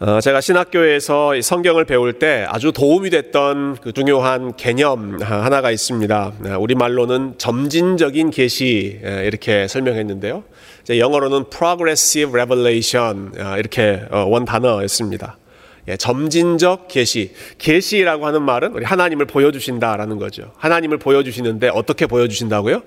어, 0.00 0.20
제가 0.20 0.40
신학교에서 0.40 1.40
성경을 1.40 1.84
배울 1.84 2.14
때 2.14 2.44
아주 2.48 2.72
도움이 2.72 3.10
됐던 3.10 3.76
그 3.80 3.92
중요한 3.92 4.56
개념 4.56 5.20
하나가 5.22 5.70
있습니다. 5.70 6.32
어, 6.46 6.56
우리 6.58 6.74
말로는 6.74 7.34
점진적인 7.38 8.30
계시 8.30 8.98
이렇게 9.02 9.68
설명했는데요. 9.68 10.42
영어로는 10.90 11.44
progressive 11.48 12.32
revelation 12.32 13.32
어, 13.38 13.56
이렇게 13.56 14.02
원 14.10 14.44
단어였습니다. 14.44 15.38
예, 15.86 15.96
점진적 15.96 16.88
계시. 16.88 17.32
계시라고 17.58 18.26
하는 18.26 18.42
말은 18.42 18.72
우리 18.72 18.84
하나님을 18.84 19.26
보여주신다라는 19.26 20.18
거죠. 20.18 20.50
하나님을 20.56 20.98
보여주시는데 20.98 21.68
어떻게 21.68 22.06
보여주신다고요? 22.06 22.82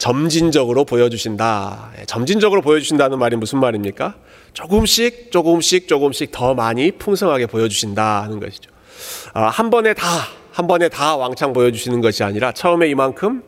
점진적으로 0.00 0.86
보여주신다. 0.86 1.90
예, 2.00 2.06
점진적으로 2.06 2.62
보여주신다는 2.62 3.18
말이 3.18 3.36
무슨 3.36 3.60
말입니까? 3.60 4.14
조금씩, 4.54 5.30
조금씩, 5.30 5.86
조금씩 5.88 6.32
더 6.32 6.54
많이 6.54 6.90
풍성하게 6.90 7.46
보여주신다 7.46 8.22
하는 8.22 8.40
것이죠. 8.40 8.70
아, 9.34 9.44
한 9.44 9.68
번에 9.68 9.92
다, 9.92 10.06
한 10.52 10.66
번에 10.66 10.88
다 10.88 11.16
왕창 11.16 11.52
보여주시는 11.52 12.00
것이 12.00 12.24
아니라 12.24 12.50
처음에 12.52 12.88
이만큼 12.88 13.42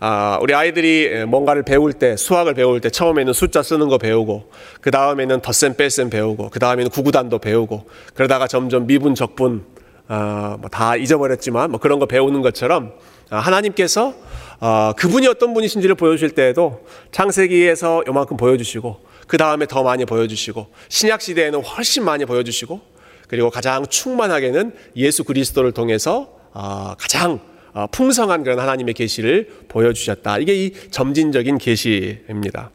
아, 0.00 0.40
우리 0.42 0.52
아이들이 0.52 1.24
뭔가를 1.26 1.62
배울 1.62 1.92
때, 1.92 2.16
수학을 2.16 2.54
배울 2.54 2.80
때 2.80 2.90
처음에는 2.90 3.32
숫자 3.32 3.62
쓰는 3.62 3.86
거 3.86 3.98
배우고, 3.98 4.50
그 4.80 4.90
다음에는 4.90 5.40
덧셈 5.40 5.76
뺄셈 5.76 6.10
배우고, 6.10 6.50
그 6.50 6.58
다음에는 6.58 6.90
구구단도 6.90 7.38
배우고, 7.38 7.86
그러다가 8.12 8.48
점점 8.48 8.88
미분, 8.88 9.14
적분, 9.14 9.64
아, 10.08 10.56
뭐다 10.60 10.96
잊어버렸지만 10.96 11.70
뭐 11.70 11.80
그런 11.80 11.98
거 11.98 12.06
배우는 12.06 12.42
것처럼 12.42 12.92
아, 13.30 13.38
하나님께서 13.38 14.14
어, 14.62 14.92
그분이 14.96 15.26
어떤 15.26 15.54
분이신지를 15.54 15.96
보여주실 15.96 16.36
때에도 16.36 16.86
창세기에서 17.10 18.04
요만큼 18.06 18.36
보여주시고 18.36 18.96
그 19.26 19.36
다음에 19.36 19.66
더 19.66 19.82
많이 19.82 20.04
보여주시고 20.04 20.68
신약 20.88 21.20
시대에는 21.20 21.62
훨씬 21.64 22.04
많이 22.04 22.24
보여주시고 22.24 22.80
그리고 23.26 23.50
가장 23.50 23.84
충만하게는 23.84 24.72
예수 24.94 25.24
그리스도를 25.24 25.72
통해서 25.72 26.38
어, 26.52 26.94
가장 26.96 27.40
어, 27.74 27.88
풍성한 27.90 28.44
그런 28.44 28.60
하나님의 28.60 28.94
계시를 28.94 29.48
보여주셨다. 29.66 30.38
이게 30.38 30.54
이 30.54 30.72
점진적인 30.92 31.58
계시입니다. 31.58 32.70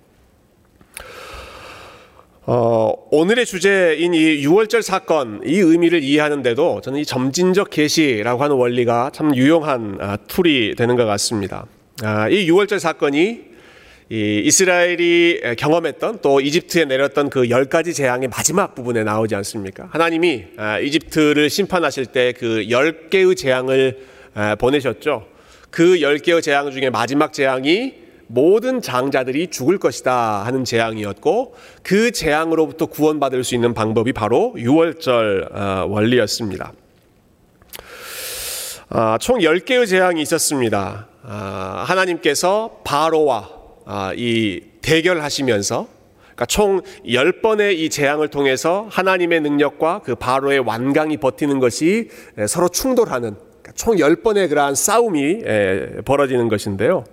어, 2.48 2.92
오늘의 3.12 3.46
주제인 3.46 4.14
이 4.14 4.42
6월절 4.42 4.82
사건 4.82 5.42
이 5.46 5.58
의미를 5.58 6.04
이해하는데도 6.04 6.82
저는 6.82 7.00
이 7.00 7.06
점진적 7.06 7.70
계시라고 7.70 8.44
하는 8.44 8.58
원리가 8.58 9.12
참 9.14 9.34
유용한 9.34 9.98
아, 10.02 10.18
툴이 10.28 10.76
되는 10.76 10.98
것 10.98 11.06
같습니다. 11.06 11.66
아, 12.04 12.30
이 12.30 12.46
6월절 12.50 12.80
사건이 12.80 13.48
이 14.10 14.42
이스라엘이 14.46 15.42
경험했던 15.58 16.20
또 16.22 16.40
이집트에 16.40 16.86
내렸던 16.86 17.30
그 17.30 17.50
열 17.50 17.66
가지 17.66 17.94
재앙의 17.94 18.30
마지막 18.30 18.74
부분에 18.76 19.04
나오지 19.04 19.36
않습니까? 19.36 19.90
하나님이 19.92 20.46
아, 20.58 20.80
이집트를 20.80 21.50
심판하실 21.50 22.06
때 22.08 22.32
그 22.34 22.70
열 22.70 23.10
개의 23.10 23.36
재앙을 23.36 23.98
아, 24.34 24.56
보내셨죠. 24.56 25.26
그 25.72 26.00
열 26.02 26.20
개의 26.20 26.42
재앙 26.42 26.72
중에 26.72 26.90
마지막 26.90 27.34
재앙이 27.34 27.94
모든 28.28 28.82
장자들이 28.82 29.48
죽을 29.48 29.78
것이다 29.78 30.46
하는 30.46 30.64
재앙이었고 30.66 31.56
그 31.82 32.12
재앙으로부터 32.12 32.86
구원받을 32.86 33.44
수 33.44 33.56
있는 33.56 33.74
방법이 33.74 34.14
바로 34.14 34.54
6월절 34.58 35.90
원리였습니다. 35.90 36.74
총 39.22 39.40
10개의 39.40 39.88
재앙이 39.88 40.22
있었습니다. 40.22 41.08
아, 41.30 41.84
하나님께서 41.86 42.80
바로와 42.86 43.50
아, 43.86 44.14
이 44.16 44.62
대결하시면서 44.82 45.88
그러니까 46.22 46.46
총 46.46 46.82
10번의 47.06 47.78
이 47.78 47.90
재앙을 47.90 48.30
통해서 48.30 48.88
하나님의 48.90 49.42
능력과 49.42 50.02
그 50.06 50.16
바로의 50.16 50.60
완강이 50.60 51.18
버티는 51.18 51.60
것이 51.60 52.10
서로 52.48 52.70
충돌하는 52.70 53.36
그러니까 53.36 53.72
총 53.76 53.96
10번의 53.96 54.48
그러한 54.48 54.76
싸움이 54.76 55.44
벌어지는 56.06 56.48
것인데요. 56.48 57.04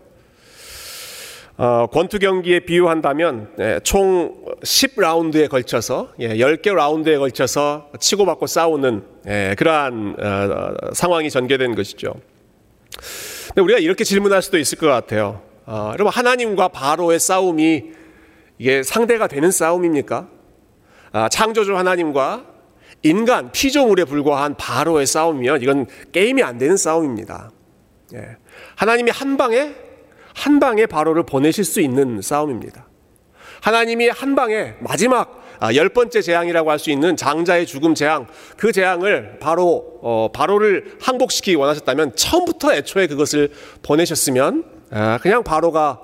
어, 1.56 1.86
권투 1.86 2.18
경기에 2.18 2.60
비유한다면 2.60 3.48
총 3.82 4.44
10라운드에 4.62 5.48
걸쳐서 5.48 6.12
10개 6.18 6.72
라운드에 6.72 7.16
걸쳐서 7.16 7.90
치고받고 7.98 8.46
싸우는 8.46 9.02
그러한 9.56 10.16
어, 10.20 10.92
상황이 10.92 11.30
전개된 11.30 11.74
것이죠. 11.74 12.14
근데 13.48 13.62
우리가 13.62 13.78
이렇게 13.78 14.04
질문할 14.04 14.42
수도 14.42 14.58
있을 14.58 14.78
것 14.78 14.86
같아요. 14.86 15.42
어, 15.66 15.90
여러분 15.94 16.12
하나님과 16.12 16.68
바로의 16.68 17.18
싸움이 17.18 17.92
이게 18.58 18.82
상대가 18.82 19.26
되는 19.26 19.50
싸움입니까? 19.50 20.28
아, 21.12 21.28
창조주 21.28 21.76
하나님과 21.76 22.44
인간 23.02 23.52
피조물에 23.52 24.04
불과한 24.04 24.56
바로의 24.56 25.06
싸움이면 25.06 25.62
이건 25.62 25.86
게임이 26.12 26.42
안 26.42 26.58
되는 26.58 26.76
싸움입니다. 26.76 27.50
예. 28.14 28.36
하나님이 28.76 29.10
한 29.10 29.36
방에 29.36 29.74
한 30.34 30.58
방에 30.58 30.86
바로를 30.86 31.24
보내실 31.24 31.64
수 31.64 31.80
있는 31.80 32.20
싸움입니다. 32.22 32.88
하나님이 33.60 34.08
한 34.08 34.34
방에 34.34 34.74
마지막 34.80 35.30
아, 35.30 35.43
열 35.74 35.88
번째 35.88 36.20
재앙이라고 36.22 36.70
할 36.70 36.78
수 36.78 36.90
있는 36.90 37.16
장자의 37.16 37.66
죽음 37.66 37.94
재앙 37.94 38.26
그 38.56 38.72
재앙을 38.72 39.38
바로 39.40 39.98
어, 40.02 40.28
바로를 40.32 40.96
항복시키기 41.00 41.54
원하셨다면 41.56 42.16
처음부터 42.16 42.74
애초에 42.74 43.06
그것을 43.06 43.50
보내셨으면 43.82 44.64
아, 44.90 45.18
그냥 45.22 45.42
바로가 45.44 46.00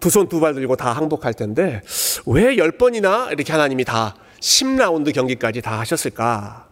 두 0.00 0.08
손 0.10 0.28
두 0.28 0.40
발 0.40 0.54
들고 0.54 0.76
다 0.76 0.92
항복할 0.92 1.34
텐데 1.34 1.80
왜 2.26 2.56
열 2.58 2.72
번이나 2.72 3.28
이렇게 3.30 3.52
하나님이 3.52 3.84
다 3.84 4.16
10라운드 4.40 5.14
경기까지 5.14 5.62
다 5.62 5.78
하셨을까? 5.80 6.66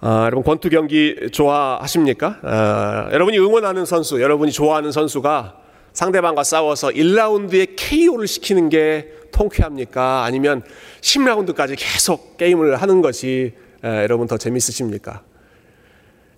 아, 0.00 0.22
여러분 0.26 0.42
권투 0.44 0.68
경기 0.68 1.16
좋아하십니까? 1.32 2.38
아, 2.42 3.08
여러분이 3.12 3.38
응원하는 3.38 3.86
선수, 3.86 4.20
여러분이 4.20 4.52
좋아하는 4.52 4.92
선수가 4.92 5.56
상대방과 5.94 6.44
싸워서 6.44 6.88
1라운드에 6.90 7.74
KO를 7.76 8.26
시키는 8.28 8.68
게 8.68 9.08
통쾌합니까? 9.36 10.24
아니면 10.24 10.62
10라운드까지 11.02 11.76
계속 11.78 12.38
게임을 12.38 12.76
하는 12.76 13.02
것이 13.02 13.52
에, 13.84 13.88
여러분 13.88 14.26
더 14.26 14.38
재밌으십니까? 14.38 15.22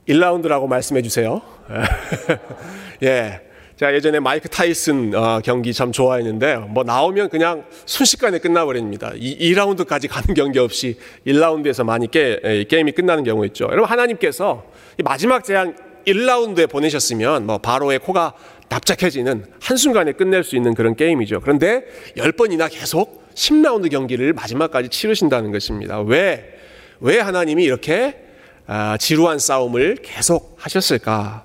1라운드라고 0.08 0.66
말씀해 0.66 1.02
주세요. 1.02 1.40
예. 3.04 3.42
제가 3.76 3.94
예전에 3.94 4.18
마이크 4.18 4.48
타이슨 4.48 5.14
어, 5.14 5.40
경기 5.44 5.72
참 5.72 5.92
좋아했는데 5.92 6.56
뭐 6.56 6.82
나오면 6.82 7.28
그냥 7.28 7.64
순식간에 7.86 8.40
끝나버립니다. 8.40 9.12
이, 9.14 9.52
2라운드까지 9.52 10.08
가는 10.10 10.34
경기 10.34 10.58
없이 10.58 10.98
1라운드에서 11.24 11.84
많이 11.84 12.10
게, 12.10 12.40
에, 12.42 12.64
게임이 12.64 12.90
끝나는 12.92 13.22
경우 13.22 13.46
있죠. 13.46 13.66
여러분 13.66 13.84
하나님께서 13.84 14.64
마지막 15.04 15.44
재앙 15.44 15.76
1라운드에 16.12 16.68
보내셨으면 16.68 17.46
뭐 17.46 17.58
바로의 17.58 17.98
코가 17.98 18.34
납작해지는 18.68 19.46
한순간에 19.60 20.12
끝낼 20.12 20.44
수 20.44 20.56
있는 20.56 20.74
그런 20.74 20.94
게임이죠. 20.94 21.40
그런데 21.40 21.84
10번이나 22.16 22.68
계속 22.70 23.28
10라운드 23.34 23.90
경기를 23.90 24.32
마지막까지 24.32 24.88
치르신다는 24.88 25.52
것입니다. 25.52 26.00
왜? 26.00 26.54
왜 27.00 27.20
하나님이 27.20 27.64
이렇게 27.64 28.24
아, 28.66 28.96
지루한 28.98 29.38
싸움을 29.38 29.96
계속 30.02 30.56
하셨을까? 30.58 31.42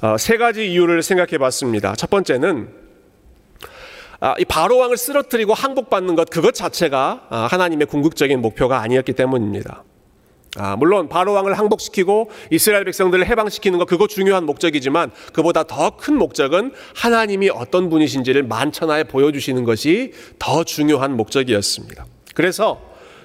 어, 0.00 0.16
세 0.18 0.36
가지 0.36 0.70
이유를 0.72 1.02
생각해 1.02 1.38
봤습니다. 1.38 1.94
첫 1.96 2.08
번째는 2.08 2.68
아, 4.20 4.34
이 4.38 4.44
바로 4.44 4.78
왕을 4.78 4.96
쓰러뜨리고 4.96 5.52
항복받는 5.52 6.14
것 6.14 6.30
그것 6.30 6.54
자체가 6.54 7.26
아, 7.28 7.48
하나님의 7.50 7.86
궁극적인 7.86 8.40
목표가 8.40 8.80
아니었기 8.80 9.12
때문입니다. 9.12 9.84
아, 10.58 10.76
물론 10.76 11.08
바로 11.08 11.32
왕을 11.32 11.58
항복시키고 11.58 12.30
이스라엘 12.50 12.84
백성들을 12.84 13.26
해방시키는 13.26 13.78
것 13.78 13.86
그거 13.86 14.06
중요한 14.06 14.44
목적이지만 14.44 15.10
그보다 15.32 15.64
더 15.64 15.96
큰 15.96 16.16
목적은 16.16 16.72
하나님이 16.94 17.50
어떤 17.50 17.88
분이신지를 17.90 18.42
만천하에 18.44 19.04
보여주시는 19.04 19.64
것이 19.64 20.12
더 20.38 20.64
중요한 20.64 21.16
목적이었습니다. 21.16 22.06
그래서 22.34 22.80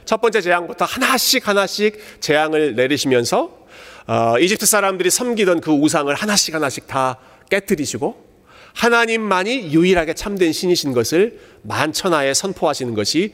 첫 0.06 0.22
번째 0.22 0.42
재앙부터 0.42 0.86
하나씩 0.86 1.48
하나씩 1.48 2.00
재앙을 2.20 2.76
내리시면서 2.76 3.62
어, 4.08 4.40
이집트 4.40 4.66
사람들이 4.66 5.10
섬기던 5.10 5.62
그 5.62 5.72
우상을 5.72 6.14
하나씩 6.14 6.56
하나씩 6.56 6.88
다 6.88 7.18
깨뜨리시고 7.50 8.32
하나님만이 8.74 9.74
유일하게 9.74 10.14
참된 10.14 10.54
신이신 10.54 10.94
것을 10.94 11.40
만천하에 11.64 12.34
선포하시는 12.34 12.94
것이 12.94 13.34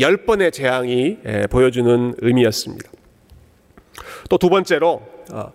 열 0.00 0.18
번의 0.18 0.52
재앙이 0.52 1.18
보여주는 1.50 2.14
의미였습니다. 2.18 2.90
또 4.28 4.38
두 4.38 4.48
번째로 4.48 5.02
어, 5.32 5.52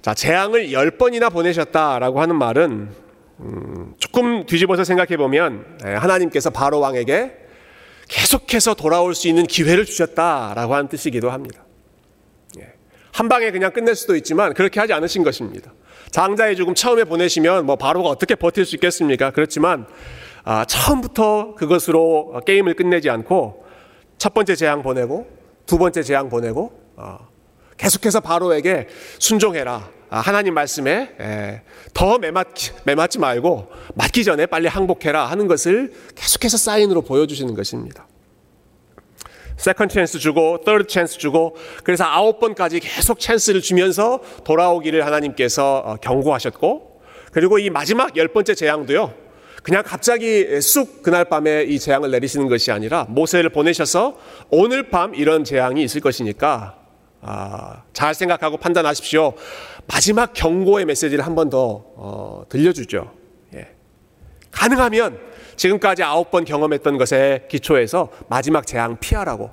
자 0.00 0.14
재앙을 0.14 0.72
열 0.72 0.92
번이나 0.92 1.28
보내셨다라고 1.28 2.20
하는 2.20 2.36
말은 2.36 2.88
음, 3.40 3.94
조금 3.98 4.46
뒤집어서 4.46 4.84
생각해 4.84 5.16
보면 5.16 5.64
예, 5.86 5.90
하나님께서 5.90 6.50
바로 6.50 6.80
왕에게 6.80 7.36
계속해서 8.08 8.74
돌아올 8.74 9.14
수 9.14 9.28
있는 9.28 9.46
기회를 9.46 9.84
주셨다라고 9.84 10.74
하는 10.74 10.88
뜻이기도 10.88 11.30
합니다. 11.30 11.64
예, 12.58 12.72
한 13.12 13.28
방에 13.28 13.50
그냥 13.50 13.72
끝낼 13.72 13.94
수도 13.94 14.16
있지만 14.16 14.54
그렇게 14.54 14.80
하지 14.80 14.92
않으신 14.92 15.22
것입니다. 15.22 15.72
장자의 16.10 16.56
죽음 16.56 16.74
처음에 16.74 17.04
보내시면 17.04 17.66
뭐 17.66 17.76
바로가 17.76 18.08
어떻게 18.08 18.34
버틸 18.34 18.64
수 18.64 18.76
있겠습니까? 18.76 19.30
그렇지만 19.30 19.86
아, 20.44 20.64
처음부터 20.64 21.54
그것으로 21.54 22.40
게임을 22.46 22.74
끝내지 22.74 23.10
않고 23.10 23.66
첫 24.16 24.32
번째 24.32 24.56
재앙 24.56 24.82
보내고 24.82 25.28
두 25.66 25.76
번째 25.76 26.02
재앙 26.02 26.30
보내고 26.30 26.72
어, 26.96 27.18
계속해서 27.78 28.20
바로에게 28.20 28.88
순종해라. 29.18 29.90
아, 30.10 30.20
하나님 30.20 30.54
말씀에 30.54 31.14
에, 31.20 31.62
더 31.92 32.18
매맞기, 32.18 32.70
매맞지 32.84 33.18
말고 33.18 33.70
맞기 33.94 34.24
전에 34.24 34.46
빨리 34.46 34.66
항복해라 34.66 35.26
하는 35.26 35.46
것을 35.46 35.92
계속해서 36.14 36.56
사인으로 36.56 37.02
보여주시는 37.02 37.54
것입니다. 37.54 38.06
second 39.58 39.88
찬스 39.88 40.18
주고 40.20 40.60
third 40.64 40.88
찬스 40.88 41.18
주고 41.18 41.56
그래서 41.82 42.04
아홉 42.04 42.38
번까지 42.38 42.80
계속 42.80 43.18
찬스를 43.18 43.60
주면서 43.60 44.20
돌아오기를 44.44 45.04
하나님께서 45.04 45.82
어, 45.84 45.96
경고하셨고 45.96 47.02
그리고 47.32 47.58
이 47.58 47.68
마지막 47.68 48.16
열 48.16 48.28
번째 48.28 48.54
재앙도요. 48.54 49.12
그냥 49.62 49.82
갑자기 49.84 50.60
쑥 50.62 51.02
그날 51.02 51.26
밤에 51.26 51.64
이 51.64 51.78
재앙을 51.78 52.10
내리시는 52.12 52.48
것이 52.48 52.70
아니라 52.70 53.04
모세를 53.08 53.50
보내셔서 53.50 54.16
오늘 54.48 54.88
밤 54.88 55.14
이런 55.14 55.44
재앙이 55.44 55.82
있을 55.82 56.00
것이니까 56.00 56.78
아, 57.20 57.82
잘 57.92 58.14
생각하고 58.14 58.56
판단하십시오. 58.58 59.34
마지막 59.86 60.32
경고의 60.34 60.84
메시지를 60.84 61.26
한 61.26 61.34
번더 61.34 61.58
어, 61.96 62.42
들려주죠. 62.48 63.12
예. 63.54 63.68
가능하면 64.50 65.18
지금까지 65.56 66.02
아홉 66.04 66.30
번 66.30 66.44
경험했던 66.44 66.98
것에 66.98 67.46
기초해서 67.50 68.10
마지막 68.28 68.66
재앙 68.66 68.98
피하라고. 68.98 69.50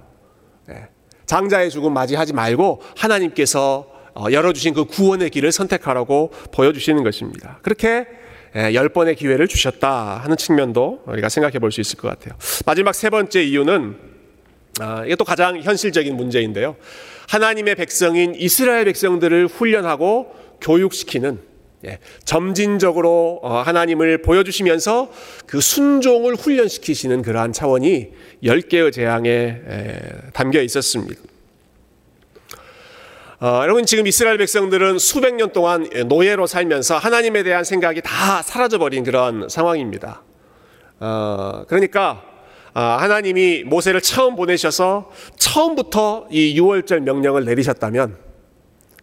예. 0.69 0.87
장자의 1.25 1.71
죽음 1.71 1.93
맞이하지 1.93 2.33
말고 2.33 2.81
하나님께서 2.97 3.87
어, 4.13 4.27
열어주신 4.31 4.73
그 4.73 4.85
구원의 4.85 5.29
길을 5.31 5.51
선택하라고 5.51 6.31
보여주시는 6.51 7.03
것입니다. 7.03 7.59
그렇게 7.63 8.05
예, 8.55 8.73
열 8.73 8.87
번의 8.87 9.15
기회를 9.15 9.49
주셨다 9.49 10.21
하는 10.23 10.37
측면도 10.37 11.03
우리가 11.07 11.27
생각해 11.27 11.59
볼 11.59 11.71
수 11.71 11.81
있을 11.81 11.97
것 11.97 12.07
같아요. 12.07 12.37
마지막 12.65 12.95
세 12.95 13.09
번째 13.09 13.43
이유는 13.43 13.97
아, 14.79 15.03
이게 15.05 15.15
또 15.15 15.25
가장 15.25 15.61
현실적인 15.61 16.15
문제인데요. 16.15 16.77
하나님의 17.29 17.75
백성인 17.75 18.35
이스라엘 18.35 18.85
백성들을 18.85 19.47
훈련하고 19.47 20.33
교육시키는 20.61 21.39
예, 21.85 21.99
점진적으로 22.23 23.39
어, 23.43 23.57
하나님을 23.61 24.21
보여주시면서 24.23 25.11
그 25.45 25.61
순종을 25.61 26.35
훈련시키시는 26.35 27.21
그러한 27.21 27.53
차원이 27.53 28.11
열 28.43 28.61
개의 28.61 28.91
재앙에 28.91 29.61
담겨 30.33 30.61
있었습니다. 30.61 31.21
어, 33.41 33.59
여러분 33.63 33.85
지금 33.85 34.07
이스라엘 34.07 34.37
백성들은 34.37 34.97
수백 34.97 35.35
년 35.35 35.51
동안 35.51 35.87
노예로 36.07 36.47
살면서 36.47 36.97
하나님에 36.97 37.43
대한 37.43 37.63
생각이 37.63 38.01
다 38.01 38.41
사라져버린 38.41 39.03
그런 39.03 39.49
상황입니다. 39.49 40.23
어, 40.99 41.65
그러니까 41.67 42.23
어, 42.23 42.34
하나님이 42.81 43.63
모세를 43.63 44.01
처음 44.01 44.35
보내셔서 44.35 45.11
처음부터 45.37 46.27
이 46.29 46.59
6월절 46.59 46.99
명령을 46.99 47.45
내리셨다면 47.45 48.17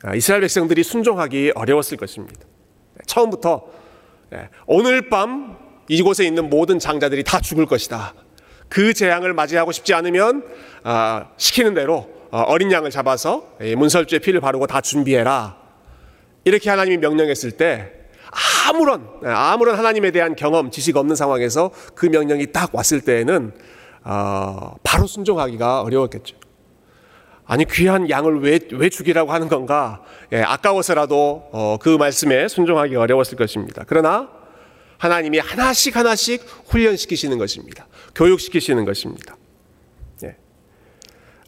어, 0.04 0.14
이스라엘 0.14 0.40
백성들이 0.42 0.82
순종하기 0.82 1.52
어려웠을 1.54 1.96
것입니다. 1.96 2.40
처음부터 3.06 3.64
예, 4.34 4.48
오늘 4.66 5.08
밤 5.08 5.56
이곳에 5.88 6.24
있는 6.24 6.50
모든 6.50 6.78
장자들이 6.78 7.24
다 7.24 7.40
죽을 7.40 7.66
것이다. 7.66 8.14
그 8.68 8.94
재앙을 8.94 9.32
맞이하고 9.32 9.72
싶지 9.72 9.94
않으면 9.94 10.44
어, 10.84 11.26
시키는 11.36 11.74
대로 11.74 12.10
어, 12.30 12.40
어린 12.40 12.72
양을 12.72 12.90
잡아서 12.90 13.56
문설주에 13.76 14.18
피를 14.18 14.40
바르고 14.40 14.66
다 14.66 14.80
준비해라. 14.80 15.56
이렇게 16.44 16.68
하나님이 16.68 16.96
명령했을 16.98 17.52
때 17.52 18.01
아무런 18.68 19.08
아무런 19.24 19.76
하나님에 19.76 20.10
대한 20.10 20.36
경험 20.36 20.70
지식 20.70 20.96
없는 20.96 21.16
상황에서 21.16 21.70
그 21.94 22.06
명령이 22.06 22.52
딱 22.52 22.74
왔을 22.74 23.00
때에는 23.00 23.52
어, 24.04 24.74
바로 24.82 25.06
순종하기가 25.06 25.82
어려웠겠죠. 25.82 26.36
아니 27.44 27.64
귀한 27.66 28.08
양을 28.08 28.40
왜, 28.40 28.60
왜 28.72 28.88
죽이라고 28.88 29.32
하는 29.32 29.48
건가? 29.48 30.02
예, 30.32 30.42
아까워서라도 30.42 31.48
어, 31.52 31.76
그 31.80 31.88
말씀에 31.88 32.48
순종하기 32.48 32.96
어려웠을 32.96 33.36
것입니다. 33.36 33.84
그러나 33.86 34.28
하나님이 34.98 35.38
하나씩 35.38 35.96
하나씩 35.96 36.44
훈련시키시는 36.68 37.38
것입니다. 37.38 37.86
교육시키시는 38.14 38.84
것입니다. 38.84 39.36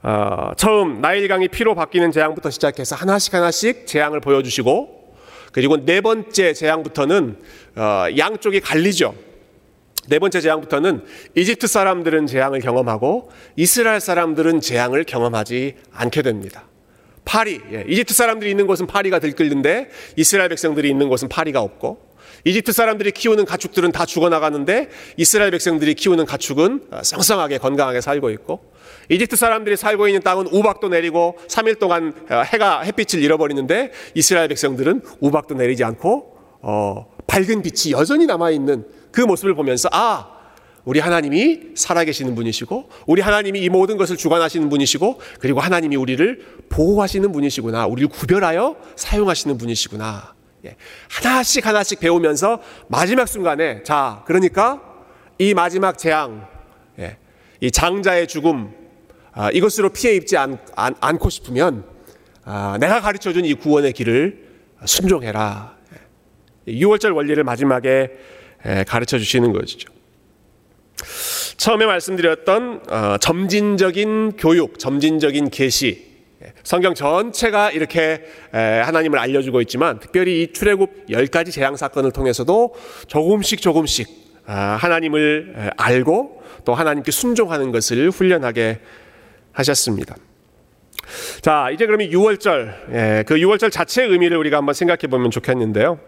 어, 0.05 0.53
처음 0.59 1.01
나일강이 1.01 1.49
피로 1.49 1.75
바뀌는 1.75 2.13
재앙부터 2.13 2.51
시작해서 2.51 2.95
하나씩 2.95 3.33
하나씩 3.33 3.87
재앙을 3.87 4.21
보여주시고 4.21 5.04
그리고 5.55 5.77
네 5.77 6.01
번째 6.01 6.53
재앙부터는 6.53 7.37
어, 7.77 8.07
양쪽이 8.19 8.59
갈리죠. 8.59 9.15
네 10.09 10.19
번째 10.19 10.41
재앙부터는 10.41 11.05
이집트 11.37 11.69
사람들은 11.69 12.27
재앙을 12.27 12.59
경험하고 12.59 13.31
이스라엘 13.55 14.01
사람들은 14.01 14.61
재앙을 14.61 15.05
경험하지 15.05 15.77
않게 15.93 16.23
됩니다. 16.23 16.65
파리, 17.25 17.61
예, 17.73 17.85
이집트 17.87 18.13
사람들이 18.15 18.51
있는 18.51 18.67
곳은 18.67 18.89
파리가 18.89 19.21
들끓는데 19.21 19.91
이스라엘 20.17 20.49
백성들이 20.49 20.91
있는 20.91 21.09
곳은 21.09 21.29
파리가 21.29 21.61
없고 21.61 22.15
이집트 22.43 22.73
사람들이 22.73 23.13
키우는 23.13 23.45
가축들은 23.45 23.93
다 23.93 24.05
죽어나가는데 24.07 24.89
이스라엘 25.17 25.53
백성들이 25.53 25.95
키우는 25.95 26.27
가축은 26.27 26.89
쌍쌍하게 27.05 27.59
건강하게 27.59 28.01
살고 28.01 28.31
있고 28.31 28.75
이집트 29.09 29.37
사람들이 29.37 29.77
살고 29.77 30.09
있는 30.09 30.23
땅은 30.23 30.49
우박도 30.49 30.89
내리고 30.89 31.37
3일 31.49 31.79
동안 31.79 32.15
어, 32.31 32.43
해가 32.43 32.83
햇빛을 32.83 33.23
잃어버리는데 33.23 33.93
이스라엘 34.15 34.49
백성들은 34.49 35.03
우박도 35.21 35.55
내리지 35.55 35.85
않고 35.85 36.37
어, 36.63 37.07
밝은 37.27 37.63
빛이 37.63 37.93
여전히 37.93 38.27
남아 38.27 38.51
있는 38.51 38.87
그 39.11 39.21
모습을 39.21 39.55
보면서 39.55 39.89
아 39.93 40.35
우리 40.85 41.01
하나님이 41.01 41.61
살아계시는 41.75 42.35
분이시고 42.35 42.91
우리 43.07 43.23
하나님이 43.23 43.61
이 43.61 43.69
모든 43.69 43.97
것을 43.97 44.17
주관하시는 44.17 44.69
분이시고 44.69 45.21
그리고 45.41 45.61
하나님이 45.61 45.97
우리를 45.97 46.65
보호하시는 46.69 47.33
분이시구나 47.33 47.87
우리를 47.87 48.09
구별하여 48.09 48.77
사용하시는 48.97 49.57
분이시구나 49.57 50.35
예. 50.67 50.77
하나씩 51.11 51.67
하나씩 51.67 52.01
배우면서 52.01 52.61
마지막 52.89 53.29
순간에 53.29 53.83
자 53.83 54.23
그러니까 54.27 54.83
이 55.39 55.55
마지막 55.55 55.97
재앙 55.97 56.47
예. 56.99 57.17
이 57.61 57.71
장자의 57.71 58.29
죽음 58.29 58.84
아, 59.35 59.51
이것으로 59.51 59.91
피해 59.91 60.15
입지 60.15 60.37
않, 60.37 60.59
않 60.77 61.19
고 61.19 61.29
싶으면 61.31 61.85
아, 62.45 62.77
내가 62.81 63.01
가르쳐 63.01 63.33
준 63.33 63.45
이 63.45 63.55
구원의 63.55 63.93
길을 63.93 64.45
순종해라. 64.85 65.75
6월절 66.69 67.15
원리를 67.15 67.43
마지막에 67.45 68.11
가르쳐 68.87 69.19
주시는 69.19 69.53
것이죠. 69.53 69.93
처음에 71.57 71.87
말씀드렸던 71.87 72.83
어, 72.91 73.17
점진적인 73.19 74.37
교육, 74.39 74.79
점진적인 74.79 75.51
계시, 75.51 76.15
성경 76.63 76.95
전체가 76.95 77.71
이렇게 77.71 78.23
하나님을 78.53 79.19
알려주고 79.19 79.61
있지만 79.63 79.99
특별히 79.99 80.43
이 80.43 80.53
출애굽 80.53 81.07
열 81.11 81.27
가지 81.27 81.51
재앙 81.53 81.77
사건을 81.77 82.13
통해서도 82.13 82.75
조금씩 83.07 83.61
조금씩 83.61 84.09
아, 84.47 84.77
하나님을 84.81 85.73
알고 85.77 86.43
또 86.65 86.75
하나님께 86.75 87.11
순종하는 87.11 87.73
것을 87.73 88.11
훈련하게 88.11 88.81
하셨습니다. 89.55 90.17
자, 91.41 91.71
이제 91.71 91.87
그러면 91.87 92.09
6월절, 92.11 92.93
예, 92.93 93.25
그 93.27 93.35
6월절 93.37 93.71
자체의 93.71 94.11
의미를 94.11 94.37
우리가 94.39 94.59
한번 94.59 94.75
생각해 94.75 95.07
보면 95.09 95.31
좋겠는데요. 95.31 95.99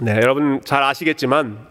네, 0.00 0.16
여러분 0.16 0.60
잘 0.64 0.82
아시겠지만 0.82 1.66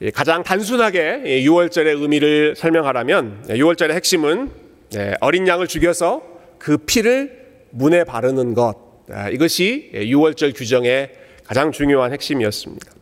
예, 0.00 0.10
가장 0.10 0.42
단순하게 0.42 1.22
6월절의 1.44 2.00
의미를 2.00 2.54
설명하라면 2.56 3.44
6월절의 3.48 3.92
핵심은 3.92 4.50
예, 4.96 5.14
어린 5.20 5.46
양을 5.46 5.66
죽여서 5.66 6.22
그 6.58 6.78
피를 6.78 7.66
문에 7.70 8.04
바르는 8.04 8.54
것 8.54 8.76
아, 9.10 9.28
이것이 9.28 9.90
6월절 9.94 10.56
규정의 10.56 11.10
가장 11.44 11.72
중요한 11.72 12.12
핵심이었습니다. 12.12 12.97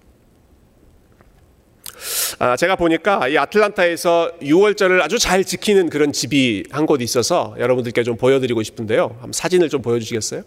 아, 2.38 2.54
제가 2.56 2.76
보니까 2.76 3.28
이 3.28 3.38
아틀란타에서 3.38 4.32
6월절을 4.42 5.00
아주 5.00 5.18
잘 5.18 5.42
지키는 5.44 5.88
그런 5.88 6.12
집이 6.12 6.64
한 6.70 6.86
곳 6.86 7.00
있어서 7.02 7.54
여러분들께 7.58 8.02
좀 8.04 8.16
보여드리고 8.16 8.62
싶은데요. 8.62 9.08
한번 9.14 9.32
사진을 9.32 9.68
좀 9.70 9.82
보여주시겠어요? 9.82 10.42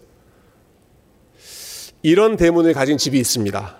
이런 2.01 2.37
대문을 2.37 2.73
가진 2.73 2.97
집이 2.97 3.17
있습니다. 3.19 3.75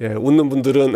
예, 0.00 0.06
웃는 0.08 0.48
분들은 0.48 0.94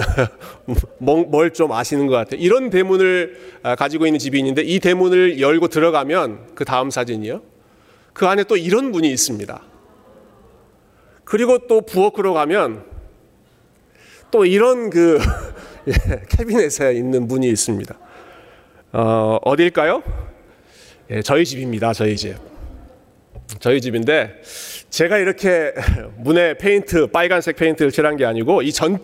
뭘 0.98 1.52
좀 1.52 1.70
아시는 1.72 2.06
것 2.08 2.16
같아요. 2.16 2.40
이런 2.40 2.70
대문을 2.70 3.38
아, 3.62 3.76
가지고 3.76 4.06
있는 4.06 4.18
집이 4.18 4.38
있는데 4.38 4.62
이 4.62 4.80
대문을 4.80 5.40
열고 5.40 5.68
들어가면 5.68 6.54
그 6.54 6.64
다음 6.64 6.90
사진이요. 6.90 7.42
그 8.12 8.26
안에 8.26 8.44
또 8.44 8.56
이런 8.56 8.90
문이 8.90 9.08
있습니다. 9.10 9.62
그리고 11.24 11.66
또 11.68 11.82
부엌으로 11.82 12.34
가면 12.34 12.84
또 14.30 14.44
이런 14.44 14.90
그 14.90 15.18
예, 15.88 15.92
캐비넷에 16.28 16.94
있는 16.94 17.26
문이 17.26 17.48
있습니다. 17.48 17.98
어, 18.92 19.38
어디일까요? 19.44 20.02
예, 21.10 21.22
저희 21.22 21.44
집입니다. 21.44 21.92
저희 21.92 22.16
집. 22.16 22.36
저희 23.58 23.80
집인데 23.80 24.40
제가 24.90 25.18
이렇게 25.18 25.72
문에 26.18 26.54
페인트 26.54 27.08
빨간색 27.08 27.56
페인트를 27.56 27.90
칠한 27.90 28.16
게 28.16 28.24
아니고 28.24 28.62
이 28.62 28.70
전 28.72 28.98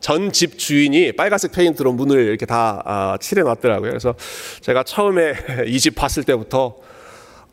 전 0.00 0.32
집 0.32 0.58
주인이 0.58 1.12
빨간색 1.12 1.52
페인트로 1.52 1.92
문을 1.92 2.18
이렇게 2.26 2.46
다 2.46 2.82
아, 2.84 3.18
칠해 3.20 3.42
놨더라고요. 3.42 3.90
그래서 3.90 4.14
제가 4.60 4.82
처음에 4.84 5.34
이 5.66 5.78
집 5.78 5.94
봤을 5.94 6.24
때부터 6.24 6.76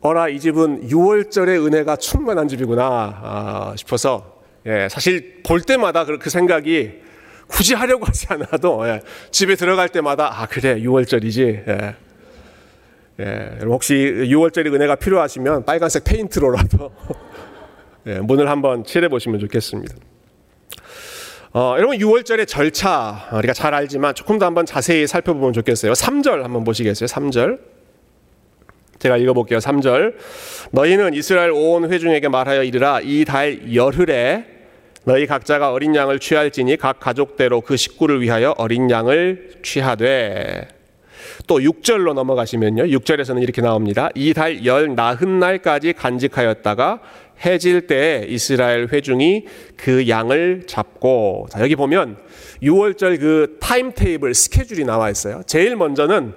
어라 0.00 0.28
이 0.28 0.38
집은 0.40 0.88
유월절의 0.88 1.64
은혜가 1.66 1.96
충만한 1.96 2.48
집이구나 2.48 2.82
아, 3.22 3.74
싶어서 3.76 4.33
예, 4.66 4.88
사실 4.88 5.42
볼 5.44 5.60
때마다 5.60 6.04
그, 6.04 6.18
그 6.18 6.30
생각이 6.30 7.02
굳이 7.46 7.74
하려고 7.74 8.06
하지 8.06 8.26
않아도 8.30 8.86
예, 8.88 9.02
집에 9.30 9.54
들어갈 9.56 9.88
때마다 9.90 10.40
아 10.40 10.46
그래 10.46 10.76
유월절이지 10.80 11.68
예. 11.68 11.94
예, 13.20 13.58
혹시 13.64 13.94
유월절의 13.94 14.72
은혜가 14.74 14.96
필요하시면 14.96 15.64
빨간색 15.64 16.04
페인트로라도 16.04 16.92
예, 18.06 18.18
문을 18.20 18.48
한번 18.48 18.84
칠해 18.84 19.08
보시면 19.08 19.40
좋겠습니다. 19.40 19.94
어, 21.52 21.74
여러분 21.76 21.98
6월절의 21.98 22.48
절차 22.48 23.28
우리가 23.32 23.52
잘 23.52 23.74
알지만 23.74 24.14
조금 24.14 24.38
더 24.38 24.46
한번 24.46 24.66
자세히 24.66 25.06
살펴보면 25.06 25.52
좋겠어요. 25.52 25.92
3절 25.92 26.42
한번 26.42 26.64
보시겠어요? 26.64 27.06
3절. 27.06 27.60
제가 28.98 29.18
읽어볼게요. 29.18 29.60
3절. 29.60 30.16
너희는 30.72 31.14
이스라엘 31.14 31.52
온 31.52 31.92
회중에게 31.92 32.28
말하여 32.28 32.64
이르라 32.64 33.00
이 33.02 33.24
달 33.24 33.72
열흘에 33.72 34.53
너희 35.04 35.26
각자가 35.26 35.72
어린 35.72 35.94
양을 35.94 36.18
취할지니 36.18 36.76
각 36.76 36.98
가족대로 36.98 37.60
그 37.60 37.76
식구를 37.76 38.22
위하여 38.22 38.54
어린 38.56 38.90
양을 38.90 39.50
취하되 39.62 40.68
또 41.46 41.58
6절로 41.58 42.14
넘어가시면요. 42.14 42.84
6절에서는 42.84 43.42
이렇게 43.42 43.60
나옵니다. 43.60 44.08
이 44.14 44.32
달 44.32 44.64
열 44.64 44.94
나흔 44.94 45.38
날까지 45.38 45.92
간직하였다가 45.92 47.00
해질 47.44 47.86
때 47.86 48.24
이스라엘 48.28 48.88
회중이 48.90 49.44
그 49.76 50.08
양을 50.08 50.62
잡고 50.66 51.48
자, 51.50 51.60
여기 51.60 51.76
보면 51.76 52.16
유월절 52.62 53.20
그 53.20 53.58
타임 53.60 53.92
테이블 53.92 54.32
스케줄이 54.32 54.84
나와 54.84 55.10
있어요. 55.10 55.42
제일 55.46 55.76
먼저는 55.76 56.34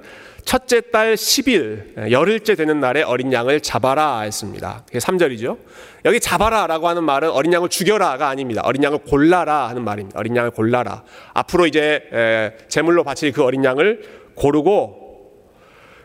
첫째 0.47 0.79
달 0.79 1.15
10일 1.15 2.09
열흘째 2.09 2.55
되는 2.55 2.79
날에 2.79 3.03
어린 3.03 3.33
양을 3.33 3.59
잡아라 3.59 4.21
했습니다. 4.21 4.83
그게 4.85 4.97
3절이죠. 4.97 5.57
여기 6.05 6.21
잡아라 6.21 6.67
라고 6.67 6.87
하는 6.87 7.03
말은 7.03 7.29
어린 7.31 7.51
양을 7.51 7.67
죽여라가 7.67 8.29
아닙니다. 8.29 8.61
어린 8.63 8.81
양을 8.81 8.99
골라라 8.99 9.67
하는 9.67 9.83
말입니다. 9.83 10.17
어린 10.17 10.37
양을 10.37 10.51
골라라. 10.51 11.03
앞으로 11.33 11.67
이제 11.67 12.55
제물로 12.69 13.03
바칠 13.03 13.33
그 13.33 13.43
어린 13.43 13.65
양을 13.65 14.03
고르고 14.35 15.05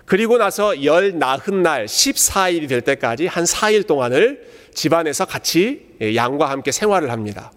그리고 0.06 0.38
나서 0.38 0.82
열 0.82 1.16
나흔 1.16 1.62
날 1.62 1.84
14일이 1.86 2.68
될 2.68 2.80
때까지 2.80 3.28
한 3.28 3.44
4일 3.44 3.86
동안을 3.86 4.44
집안에서 4.74 5.24
같이 5.24 5.86
양과 6.16 6.50
함께 6.50 6.72
생활을 6.72 7.12
합니다. 7.12 7.52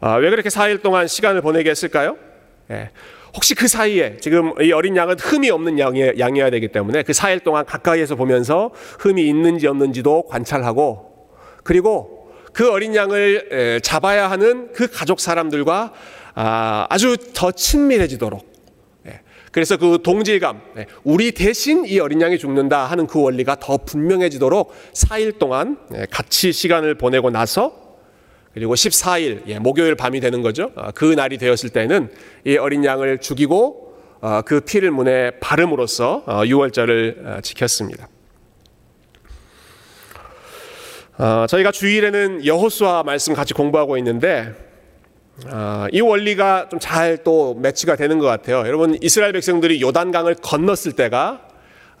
아, 0.00 0.16
왜 0.16 0.30
그렇게 0.30 0.48
4일 0.48 0.82
동안 0.82 1.06
시간을 1.06 1.42
보내게 1.42 1.70
했을까요? 1.70 2.16
예. 2.72 2.90
혹시 3.36 3.54
그 3.54 3.68
사이에 3.68 4.16
지금 4.18 4.52
이 4.60 4.72
어린 4.72 4.96
양은 4.96 5.18
흠이 5.20 5.50
없는 5.50 5.78
양이, 5.78 6.12
양이어야 6.18 6.50
되기 6.50 6.68
때문에 6.68 7.02
그 7.02 7.12
4일 7.12 7.44
동안 7.44 7.64
가까이에서 7.64 8.16
보면서 8.16 8.70
흠이 8.98 9.28
있는지 9.28 9.66
없는지도 9.68 10.24
관찰하고 10.24 11.28
그리고 11.62 12.32
그 12.52 12.72
어린 12.72 12.94
양을 12.96 13.80
잡아야 13.82 14.30
하는 14.30 14.72
그 14.72 14.90
가족 14.90 15.20
사람들과 15.20 15.92
아, 16.34 16.86
아주 16.88 17.16
더 17.34 17.52
친밀해지도록 17.52 18.56
그래서 19.56 19.78
그 19.78 20.00
동질감, 20.02 20.60
네, 20.74 20.84
우리 21.02 21.32
대신 21.32 21.86
이 21.86 21.98
어린 21.98 22.20
양이 22.20 22.36
죽는다 22.36 22.84
하는 22.84 23.06
그 23.06 23.22
원리가 23.22 23.56
더 23.58 23.78
분명해지도록 23.78 24.70
4일 24.92 25.38
동안 25.38 25.78
네, 25.88 26.04
같이 26.10 26.52
시간을 26.52 26.96
보내고 26.96 27.30
나서 27.30 27.85
그리고 28.56 28.74
14일, 28.74 29.42
예, 29.48 29.58
목요일 29.58 29.96
밤이 29.96 30.18
되는 30.20 30.40
거죠. 30.40 30.70
아, 30.76 30.90
그 30.90 31.04
날이 31.04 31.36
되었을 31.36 31.68
때는 31.68 32.08
이 32.46 32.56
어린 32.56 32.86
양을 32.86 33.18
죽이고 33.18 33.94
어, 34.22 34.40
그 34.46 34.60
피를 34.60 34.90
문에 34.90 35.32
바름으로써 35.40 36.24
6월절을 36.24 37.26
어, 37.26 37.30
어, 37.36 37.40
지켰습니다. 37.42 38.08
저희가 41.50 41.70
주일에는 41.70 42.46
여호수아 42.46 43.02
말씀 43.02 43.34
같이 43.34 43.52
공부하고 43.52 43.98
있는데 43.98 44.54
아, 45.48 45.86
이 45.92 46.00
원리가 46.00 46.70
좀 46.70 46.78
잘 46.80 47.18
또 47.24 47.52
매치가 47.56 47.94
되는 47.96 48.18
것 48.18 48.24
같아요. 48.26 48.60
여러분 48.60 48.96
이스라엘 49.02 49.34
백성들이 49.34 49.82
요단강을 49.82 50.36
건넜을 50.36 50.92
때가 50.96 51.46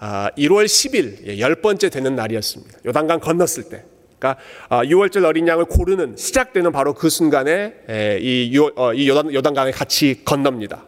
아, 0.00 0.30
10일 0.64 1.28
예, 1.28 1.38
열 1.38 1.56
번째 1.56 1.90
되는 1.90 2.16
날이었습니다. 2.16 2.78
요단강 2.86 3.20
건넜을 3.20 3.68
때. 3.68 3.84
그러니까 4.18 4.40
6월절 4.70 5.24
아, 5.24 5.28
어린 5.28 5.46
양을 5.46 5.66
고르는 5.66 6.16
시작되는 6.16 6.72
바로 6.72 6.94
그 6.94 7.10
순간에 7.10 7.74
이, 8.20 8.58
어, 8.76 8.92
요단, 8.96 9.34
요단강을 9.34 9.72
같이 9.72 10.22
건넙니다. 10.24 10.86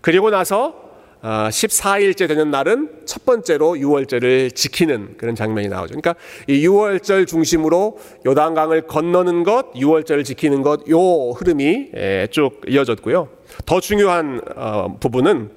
그리고 0.00 0.30
나서 0.30 0.82
14일째 1.22 2.24
아, 2.24 2.26
되는 2.26 2.50
날은 2.50 2.90
첫 3.06 3.24
번째로 3.24 3.74
6월절을 3.74 4.54
지키는 4.54 5.16
그런 5.18 5.34
장면이 5.36 5.68
나오죠. 5.68 5.94
그러니까 5.94 6.14
이 6.48 6.66
6월절 6.66 7.28
중심으로 7.28 7.98
요단강을 8.26 8.82
건너는 8.82 9.44
것, 9.44 9.72
6월절을 9.74 10.24
지키는 10.24 10.62
것, 10.62 10.88
요 10.88 11.30
흐름이 11.30 11.90
예, 11.96 12.28
쭉 12.30 12.60
이어졌고요. 12.66 13.28
더 13.66 13.80
중요한 13.80 14.40
어, 14.56 14.96
부분은 14.98 15.50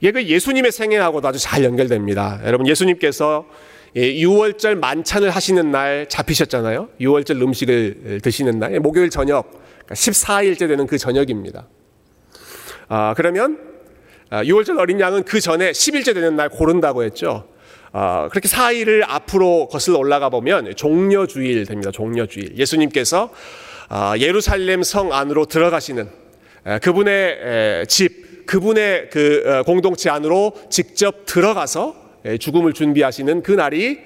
이게 0.00 0.12
그 0.12 0.24
예수님의 0.24 0.72
생애하고도 0.72 1.28
아주 1.28 1.38
잘 1.38 1.62
연결됩니다. 1.62 2.40
여러분 2.44 2.66
예수님께서 2.66 3.46
6월절 3.94 4.78
만찬을 4.78 5.30
하시는 5.30 5.70
날 5.70 6.06
잡히셨잖아요. 6.08 6.88
6월절 7.00 7.42
음식을 7.42 8.20
드시는 8.22 8.58
날, 8.58 8.78
목요일 8.80 9.10
저녁, 9.10 9.62
14일째 9.88 10.58
그러니까 10.58 10.66
되는 10.66 10.86
그 10.86 10.98
저녁입니다. 10.98 11.66
아, 12.88 13.14
그러면 13.16 13.58
6월절 14.30 14.78
아, 14.78 14.82
어린 14.82 14.98
양은 14.98 15.24
그 15.24 15.40
전에 15.40 15.72
10일째 15.72 16.14
되는 16.14 16.36
날 16.36 16.48
고른다고 16.48 17.02
했죠. 17.02 17.48
아, 17.92 18.28
그렇게 18.30 18.48
4일을 18.48 19.04
앞으로 19.06 19.68
거슬러 19.68 19.98
올라가 19.98 20.30
보면 20.30 20.74
종려주일 20.74 21.66
됩니다. 21.66 21.90
종려주일. 21.90 22.56
예수님께서 22.56 23.30
아, 23.88 24.14
예루살렘 24.18 24.82
성 24.82 25.12
안으로 25.12 25.44
들어가시는 25.44 26.08
그분의 26.80 27.86
집, 27.88 28.46
그분의 28.46 29.10
그 29.10 29.42
어, 29.46 29.62
공동체 29.64 30.08
안으로 30.08 30.54
직접 30.70 31.26
들어가서 31.26 32.01
죽음을 32.38 32.72
준비하시는 32.72 33.42
그 33.42 33.52
날이 33.52 34.00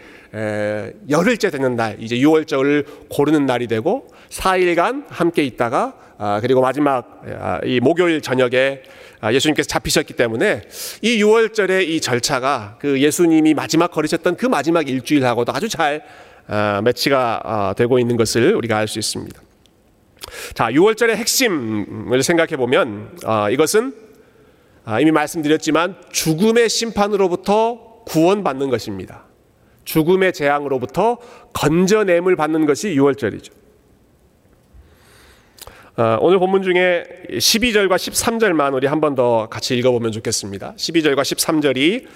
열흘째 1.09 1.51
되는 1.51 1.77
날, 1.77 1.97
이제 2.01 2.17
6월절을 2.17 3.09
고르는 3.09 3.47
날이 3.47 3.67
되고 3.67 4.09
4일간 4.31 5.05
함께 5.09 5.45
있다가 5.45 5.95
그리고 6.41 6.61
마지막 6.61 7.23
이 7.65 7.81
목요일 7.81 8.21
저녁에 8.21 8.83
아, 9.21 9.33
예수님께서 9.33 9.67
잡히셨기 9.67 10.15
때문에 10.15 10.63
이 11.03 11.23
6월절의 11.23 11.89
이 11.89 12.01
절차가 12.01 12.77
그 12.81 13.01
예수님이 13.01 13.55
마지막 13.55 13.91
걸으셨던 13.91 14.37
그 14.37 14.47
마지막 14.47 14.89
일주일하고도 14.89 15.53
아주 15.53 15.69
잘 15.69 16.03
아, 16.47 16.81
매치가 16.85 17.41
아, 17.43 17.75
되고 17.77 17.99
있는 17.99 18.17
것을 18.17 18.55
우리가 18.55 18.77
알 18.77 18.89
수 18.89 18.99
있습니다. 18.99 19.41
자, 20.55 20.67
6월절의 20.69 21.17
핵심을 21.17 22.23
생각해 22.23 22.57
보면 22.57 23.17
이것은 23.53 23.95
이미 25.01 25.11
말씀드렸지만 25.13 25.97
죽음의 26.13 26.69
심판으로부터 26.69 27.86
구원받는 28.07 28.71
것입니다. 28.71 29.25
죽음의 29.85 30.33
재앙으로부터 30.33 31.19
건져냄을 31.53 32.35
받는 32.37 32.67
것이 32.67 32.95
6월절이죠. 32.95 33.53
어, 35.99 36.19
오늘 36.21 36.39
본문 36.39 36.63
중에 36.63 37.05
12절과 37.31 37.95
13절만 37.97 38.75
우리 38.75 38.87
한 38.87 39.01
번 39.01 39.15
더 39.15 39.49
같이 39.49 39.77
읽어보면 39.79 40.13
좋겠습니다. 40.13 40.75
12절과 40.77 41.21
13절이 41.21 42.07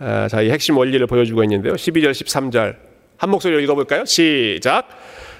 어, 0.00 0.26
자이 0.28 0.50
핵심 0.50 0.76
원리를 0.76 1.06
보여주고 1.06 1.42
있는데요. 1.44 1.74
12절, 1.74 2.10
13절 2.10 2.76
한 3.16 3.30
목소리로 3.30 3.60
읽어볼까요? 3.60 4.04
시작. 4.06 4.88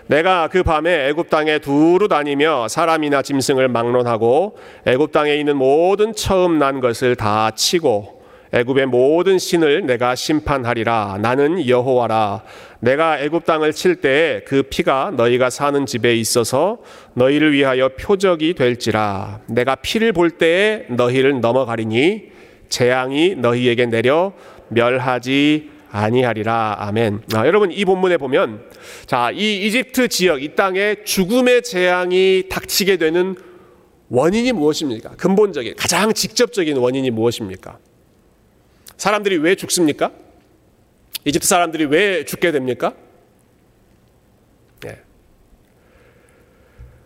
내가 0.07 0.49
그 0.49 0.63
밤에 0.63 1.09
애굽 1.09 1.29
땅에 1.29 1.59
두루 1.59 2.09
다니며 2.09 2.69
사람이나 2.69 3.23
짐승을 3.23 3.69
막론하고 3.69 4.57
애굽 4.87 5.13
땅에 5.13 5.35
있는 5.35 5.57
모든 5.57 6.15
처음 6.15 6.59
난 6.59 6.81
것을 6.81 7.15
다 7.17 7.51
치고 7.51 8.18
애굽의 8.53 8.87
모든 8.87 9.39
신을 9.39 9.87
내가 9.87 10.15
심판하리라 10.15 11.19
나는 11.21 11.67
여호와라 11.69 12.43
내가 12.81 13.21
애굽 13.21 13.45
땅을 13.45 13.73
칠 13.73 13.97
때에 13.97 14.41
그 14.41 14.63
피가 14.63 15.13
너희가 15.17 15.51
사는 15.51 15.85
집에 15.85 16.15
있어서 16.17 16.79
너희를 17.15 17.53
위하여 17.53 17.91
표적이 17.91 18.55
될지라 18.55 19.41
내가 19.47 19.75
피를 19.75 20.13
볼 20.13 20.31
때에 20.31 20.87
너희를 20.89 21.41
넘어가리니 21.41 22.39
재앙이 22.69 23.35
너희에게 23.37 23.87
내려 23.87 24.33
멸하지 24.69 25.71
아니하리라 25.91 26.77
아멘. 26.81 27.23
아, 27.35 27.47
여러분 27.47 27.73
이 27.73 27.85
본문에 27.85 28.19
보면 28.19 28.63
자이 29.07 29.67
이집트 29.67 30.09
지역 30.09 30.43
이 30.43 30.55
땅에 30.55 30.97
죽음의 31.05 31.63
재앙이 31.63 32.45
닥치게 32.51 32.99
되는 32.99 33.35
원인이 34.11 34.53
무엇입니까? 34.53 35.11
근본적인 35.17 35.75
가장 35.77 36.13
직접적인 36.13 36.77
원인이 36.77 37.11
무엇입니까? 37.11 37.79
사람들이 38.99 39.39
왜 39.39 39.55
죽습니까? 39.55 40.13
이집트 41.25 41.47
사람들이 41.47 41.87
왜 41.87 42.25
죽게 42.25 42.53
됩니까? 42.53 42.95
예. 44.87 44.99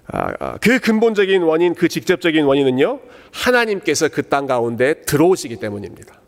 아, 0.07 0.33
아, 0.41 0.59
그 0.61 0.79
근본적인 0.81 1.43
원인, 1.43 1.75
그 1.75 1.89
직접적인 1.89 2.45
원인은요, 2.45 3.01
하나님께서 3.33 4.09
그 4.09 4.23
땅 4.23 4.47
가운데 4.47 5.03
들어오시기 5.03 5.57
때문입니다. 5.57 6.21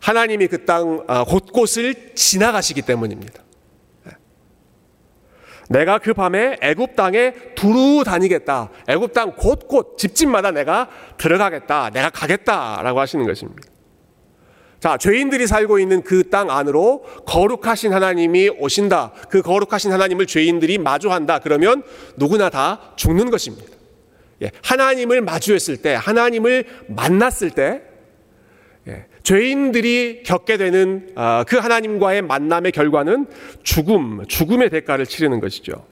하나님이 0.00 0.46
그 0.46 0.64
땅 0.64 1.06
곳곳을 1.26 2.14
지나가시기 2.14 2.82
때문입니다. 2.82 3.42
내가 5.68 5.98
그 5.98 6.14
밤에 6.14 6.56
애굽 6.62 6.96
땅에 6.96 7.32
두루 7.54 8.02
다니겠다. 8.04 8.70
애굽 8.88 9.12
땅 9.12 9.36
곳곳 9.36 9.98
집집마다 9.98 10.50
내가 10.50 10.88
들어가겠다. 11.16 11.90
내가 11.90 12.10
가겠다라고 12.10 12.98
하시는 12.98 13.24
것입니다. 13.24 13.68
자, 14.80 14.96
죄인들이 14.96 15.46
살고 15.46 15.78
있는 15.78 16.02
그 16.02 16.30
땅 16.30 16.50
안으로 16.50 17.02
거룩하신 17.26 17.92
하나님이 17.92 18.50
오신다. 18.50 19.12
그 19.28 19.42
거룩하신 19.42 19.92
하나님을 19.92 20.26
죄인들이 20.26 20.78
마주한다. 20.78 21.40
그러면 21.40 21.82
누구나 22.16 22.50
다 22.50 22.92
죽는 22.96 23.30
것입니다. 23.30 23.66
예, 24.42 24.50
하나님을 24.62 25.20
마주했을 25.20 25.78
때, 25.78 25.94
하나님을 25.94 26.64
만났을 26.86 27.50
때, 27.50 27.82
예, 28.86 29.06
죄인들이 29.22 30.22
겪게 30.24 30.56
되는 30.56 31.10
아, 31.16 31.44
그 31.46 31.58
하나님과의 31.58 32.22
만남의 32.22 32.72
결과는 32.72 33.26
죽음, 33.62 34.24
죽음의 34.26 34.70
대가를 34.70 35.04
치르는 35.04 35.40
것이죠. 35.40 35.84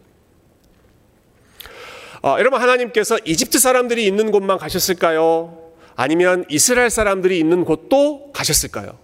어, 2.22 2.36
여러분 2.38 2.60
하나님께서 2.60 3.18
이집트 3.24 3.58
사람들이 3.58 4.06
있는 4.06 4.30
곳만 4.30 4.58
가셨을까요? 4.58 5.67
아니면 5.98 6.44
이스라엘 6.48 6.90
사람들이 6.90 7.40
있는 7.40 7.64
곳도 7.64 8.30
가셨을까요? 8.32 8.96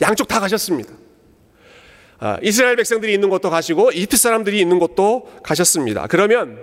양쪽 0.00 0.28
다 0.28 0.38
가셨습니다. 0.38 0.94
아, 2.20 2.38
이스라엘 2.42 2.76
백성들이 2.76 3.12
있는 3.12 3.28
곳도 3.28 3.50
가시고 3.50 3.90
이집트 3.90 4.16
사람들이 4.16 4.60
있는 4.60 4.78
곳도 4.78 5.28
가셨습니다. 5.42 6.06
그러면 6.06 6.62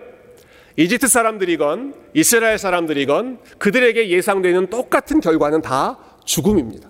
이집트 0.77 1.09
사람들이건 1.09 1.93
이스라엘 2.13 2.57
사람들이건 2.57 3.39
그들에게 3.57 4.09
예상되는 4.09 4.67
똑같은 4.67 5.19
결과는 5.19 5.61
다 5.61 5.99
죽음입니다. 6.23 6.89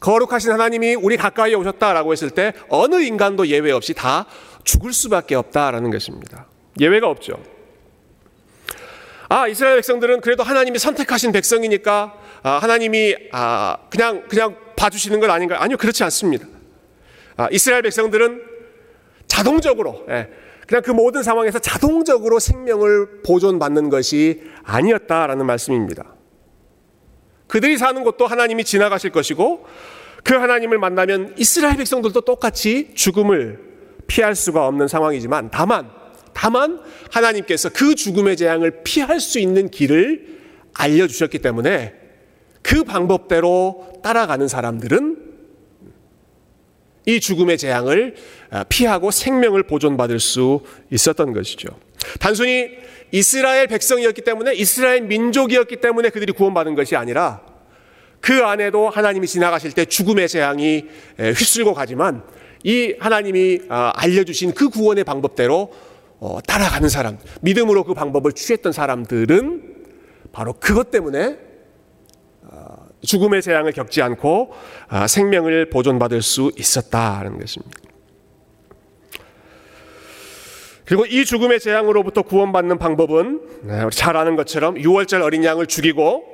거룩하신 0.00 0.50
하나님이 0.50 0.96
우리 0.96 1.16
가까이 1.16 1.54
오셨다라고 1.54 2.10
했을 2.10 2.30
때 2.30 2.52
어느 2.68 2.96
인간도 2.96 3.46
예외 3.46 3.70
없이 3.70 3.94
다 3.94 4.26
죽을 4.64 4.92
수밖에 4.92 5.36
없다라는 5.36 5.92
것입니다. 5.92 6.48
예외가 6.80 7.08
없죠. 7.08 7.40
아, 9.32 9.46
이스라엘 9.46 9.76
백성들은 9.76 10.22
그래도 10.22 10.42
하나님이 10.42 10.80
선택하신 10.80 11.30
백성이니까 11.30 12.14
아, 12.42 12.50
하나님이 12.50 13.14
아, 13.30 13.76
그냥 13.88 14.24
그냥 14.28 14.56
봐주시는 14.74 15.20
것 15.20 15.30
아닌가? 15.30 15.62
아니요, 15.62 15.76
그렇지 15.76 16.02
않습니다. 16.02 16.48
아, 17.36 17.48
이스라엘 17.52 17.82
백성들은 17.82 18.42
자동적으로 19.28 20.04
예, 20.10 20.28
그냥 20.66 20.82
그 20.82 20.90
모든 20.90 21.22
상황에서 21.22 21.60
자동적으로 21.60 22.40
생명을 22.40 23.22
보존받는 23.22 23.88
것이 23.88 24.42
아니었다라는 24.64 25.46
말씀입니다. 25.46 26.12
그들이 27.46 27.78
사는 27.78 28.02
곳도 28.02 28.26
하나님이 28.26 28.64
지나가실 28.64 29.10
것이고 29.10 29.64
그 30.24 30.34
하나님을 30.34 30.78
만나면 30.78 31.34
이스라엘 31.38 31.76
백성들도 31.76 32.22
똑같이 32.22 32.90
죽음을 32.96 33.60
피할 34.08 34.34
수가 34.34 34.66
없는 34.66 34.88
상황이지만 34.88 35.50
다만 35.52 35.99
다만 36.40 36.80
하나님께서 37.10 37.68
그 37.68 37.94
죽음의 37.94 38.38
재앙을 38.38 38.82
피할 38.82 39.20
수 39.20 39.38
있는 39.38 39.68
길을 39.68 40.38
알려주셨기 40.72 41.40
때문에 41.40 41.92
그 42.62 42.82
방법대로 42.82 44.00
따라가는 44.02 44.48
사람들은 44.48 45.18
이 47.04 47.20
죽음의 47.20 47.58
재앙을 47.58 48.14
아, 48.48 48.64
피하고 48.64 49.10
생명을 49.10 49.64
보존받을 49.64 50.18
수 50.18 50.60
있었던 50.90 51.34
것이죠. 51.34 51.68
단순히 52.20 52.70
이스라엘 53.12 53.66
백성이었기 53.66 54.22
때문에 54.22 54.54
이스라엘 54.54 55.02
민족이었기 55.02 55.76
때문에 55.76 56.08
그들이 56.08 56.32
구원받은 56.32 56.74
것이 56.74 56.96
아니라 56.96 57.42
그 58.22 58.46
안에도 58.46 58.88
하나님이 58.88 59.26
지나가실 59.26 59.72
때 59.72 59.84
죽음의 59.84 60.26
재앙이 60.30 60.86
휩쓸고 61.18 61.74
가지만 61.74 62.22
이 62.64 62.94
하나님이 62.98 63.60
아, 63.68 63.92
알려주신 63.94 64.54
그 64.54 64.70
구원의 64.70 65.04
방법대로 65.04 65.70
어, 65.70 65.89
따라가는 66.46 66.88
사람, 66.88 67.18
믿음으로 67.40 67.84
그 67.84 67.94
방법을 67.94 68.32
취했던 68.32 68.72
사람들은 68.72 69.76
바로 70.32 70.52
그것 70.52 70.90
때문에 70.90 71.50
죽음의 73.02 73.42
재앙을 73.42 73.72
겪지 73.72 74.02
않고 74.02 74.52
아, 74.88 75.06
생명을 75.06 75.70
보존받을 75.70 76.22
수 76.22 76.52
있었다는 76.56 77.38
것입니다. 77.38 77.78
그리고 80.84 81.06
이 81.06 81.24
죽음의 81.24 81.60
재앙으로부터 81.60 82.22
구원받는 82.22 82.78
방법은 82.78 83.40
네, 83.62 83.88
잘 83.92 84.16
아는 84.16 84.34
것처럼 84.34 84.74
6월절 84.74 85.22
어린 85.22 85.44
양을 85.44 85.66
죽이고 85.66 86.24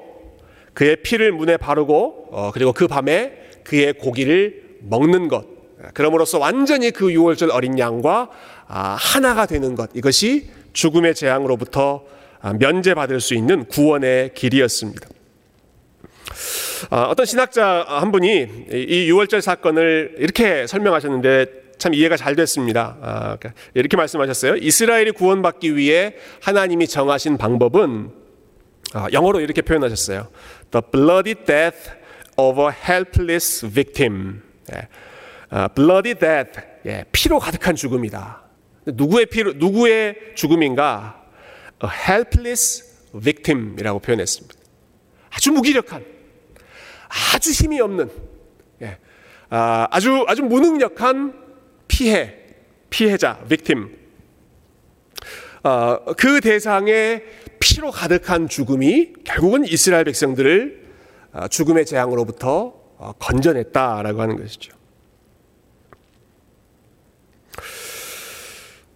그의 0.72 1.02
피를 1.02 1.30
문에 1.32 1.56
바르고 1.56 2.28
어, 2.30 2.50
그리고 2.52 2.72
그 2.72 2.86
밤에 2.86 3.34
그의 3.64 3.92
고기를 3.94 4.78
먹는 4.80 5.28
것. 5.28 5.55
그럼으로써 5.94 6.38
완전히 6.38 6.90
그 6.90 7.08
6월절 7.08 7.52
어린 7.52 7.78
양과 7.78 8.30
아, 8.68 8.96
하나가 8.98 9.46
되는 9.46 9.74
것. 9.74 9.90
이것이 9.94 10.50
죽음의 10.72 11.14
재앙으로부터 11.14 12.04
아, 12.40 12.52
면제받을 12.52 13.20
수 13.20 13.34
있는 13.34 13.64
구원의 13.64 14.34
길이었습니다. 14.34 15.08
아, 16.90 17.02
어떤 17.04 17.26
신학자 17.26 17.84
한 17.88 18.12
분이 18.12 18.48
이 18.70 19.10
6월절 19.10 19.40
사건을 19.40 20.16
이렇게 20.18 20.66
설명하셨는데 20.66 21.66
참 21.78 21.94
이해가 21.94 22.16
잘 22.16 22.36
됐습니다. 22.36 22.96
아, 23.02 23.36
그러니까 23.38 23.52
이렇게 23.74 23.96
말씀하셨어요. 23.96 24.56
이스라엘이 24.56 25.12
구원받기 25.12 25.76
위해 25.76 26.14
하나님이 26.42 26.88
정하신 26.88 27.36
방법은 27.36 28.10
아, 28.94 29.08
영어로 29.12 29.40
이렇게 29.40 29.62
표현하셨어요. 29.62 30.28
The 30.70 30.82
bloody 30.90 31.34
death 31.34 31.90
of 32.36 32.60
a 32.60 32.68
helpless 32.68 33.66
victim. 33.66 34.42
예. 35.52 35.68
bloody 35.74 36.14
death, 36.14 36.60
예, 36.86 37.04
피로 37.12 37.38
가득한 37.38 37.76
죽음이다. 37.76 38.42
누구의 38.86 39.26
피로, 39.26 39.52
누구의 39.52 40.34
죽음인가? 40.34 41.24
A 41.82 41.90
helpless 42.08 43.10
victim이라고 43.20 43.98
표현했습니다. 44.00 44.54
아주 45.30 45.52
무기력한, 45.52 46.04
아주 47.34 47.50
힘이 47.50 47.80
없는 47.80 48.10
예, 48.82 48.98
아, 49.50 49.86
아주 49.90 50.24
아주 50.28 50.42
무능력한 50.42 51.34
피해 51.88 52.34
피해자 52.90 53.38
victim 53.48 53.96
어, 55.62 56.14
그 56.16 56.40
대상의 56.40 57.24
피로 57.58 57.90
가득한 57.90 58.48
죽음이 58.48 59.12
결국은 59.24 59.64
이스라엘 59.64 60.04
백성들을 60.04 60.86
어, 61.32 61.48
죽음의 61.48 61.86
재앙으로부터 61.86 62.72
어, 62.98 63.12
건져냈다라고 63.18 64.20
하는 64.20 64.36
것이죠. 64.36 64.75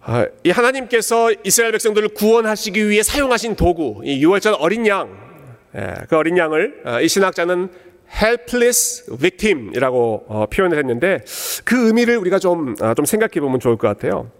어, 0.03 0.25
이 0.43 0.49
하나님께서 0.49 1.31
이스라엘 1.43 1.71
백성들을 1.73 2.09
구원하시기 2.09 2.89
위해 2.89 3.03
사용하신 3.03 3.55
도구, 3.55 4.01
이 4.03 4.25
6월절 4.25 4.57
어린 4.59 4.87
양, 4.87 5.15
예, 5.75 5.95
그 6.09 6.17
어린 6.17 6.37
양을 6.37 7.01
이 7.03 7.07
신학자는 7.07 7.69
helpless 8.13 9.15
victim이라고 9.17 10.25
어, 10.27 10.45
표현을 10.47 10.77
했는데 10.77 11.23
그 11.63 11.87
의미를 11.87 12.17
우리가 12.17 12.39
좀, 12.39 12.75
아, 12.81 12.93
좀 12.93 13.05
생각해 13.05 13.39
보면 13.39 13.59
좋을 13.59 13.77
것 13.77 13.87
같아요. 13.87 14.31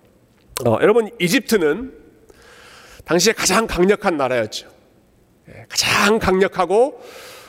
어, 0.66 0.78
여러분, 0.82 1.10
이집트는 1.20 1.94
당시에 3.06 3.34
가장 3.34 3.68
강력한 3.68 4.18
나라였죠. 4.18 4.68
예, 5.50 5.66
가장 5.70 6.20
강력하고 6.20 7.02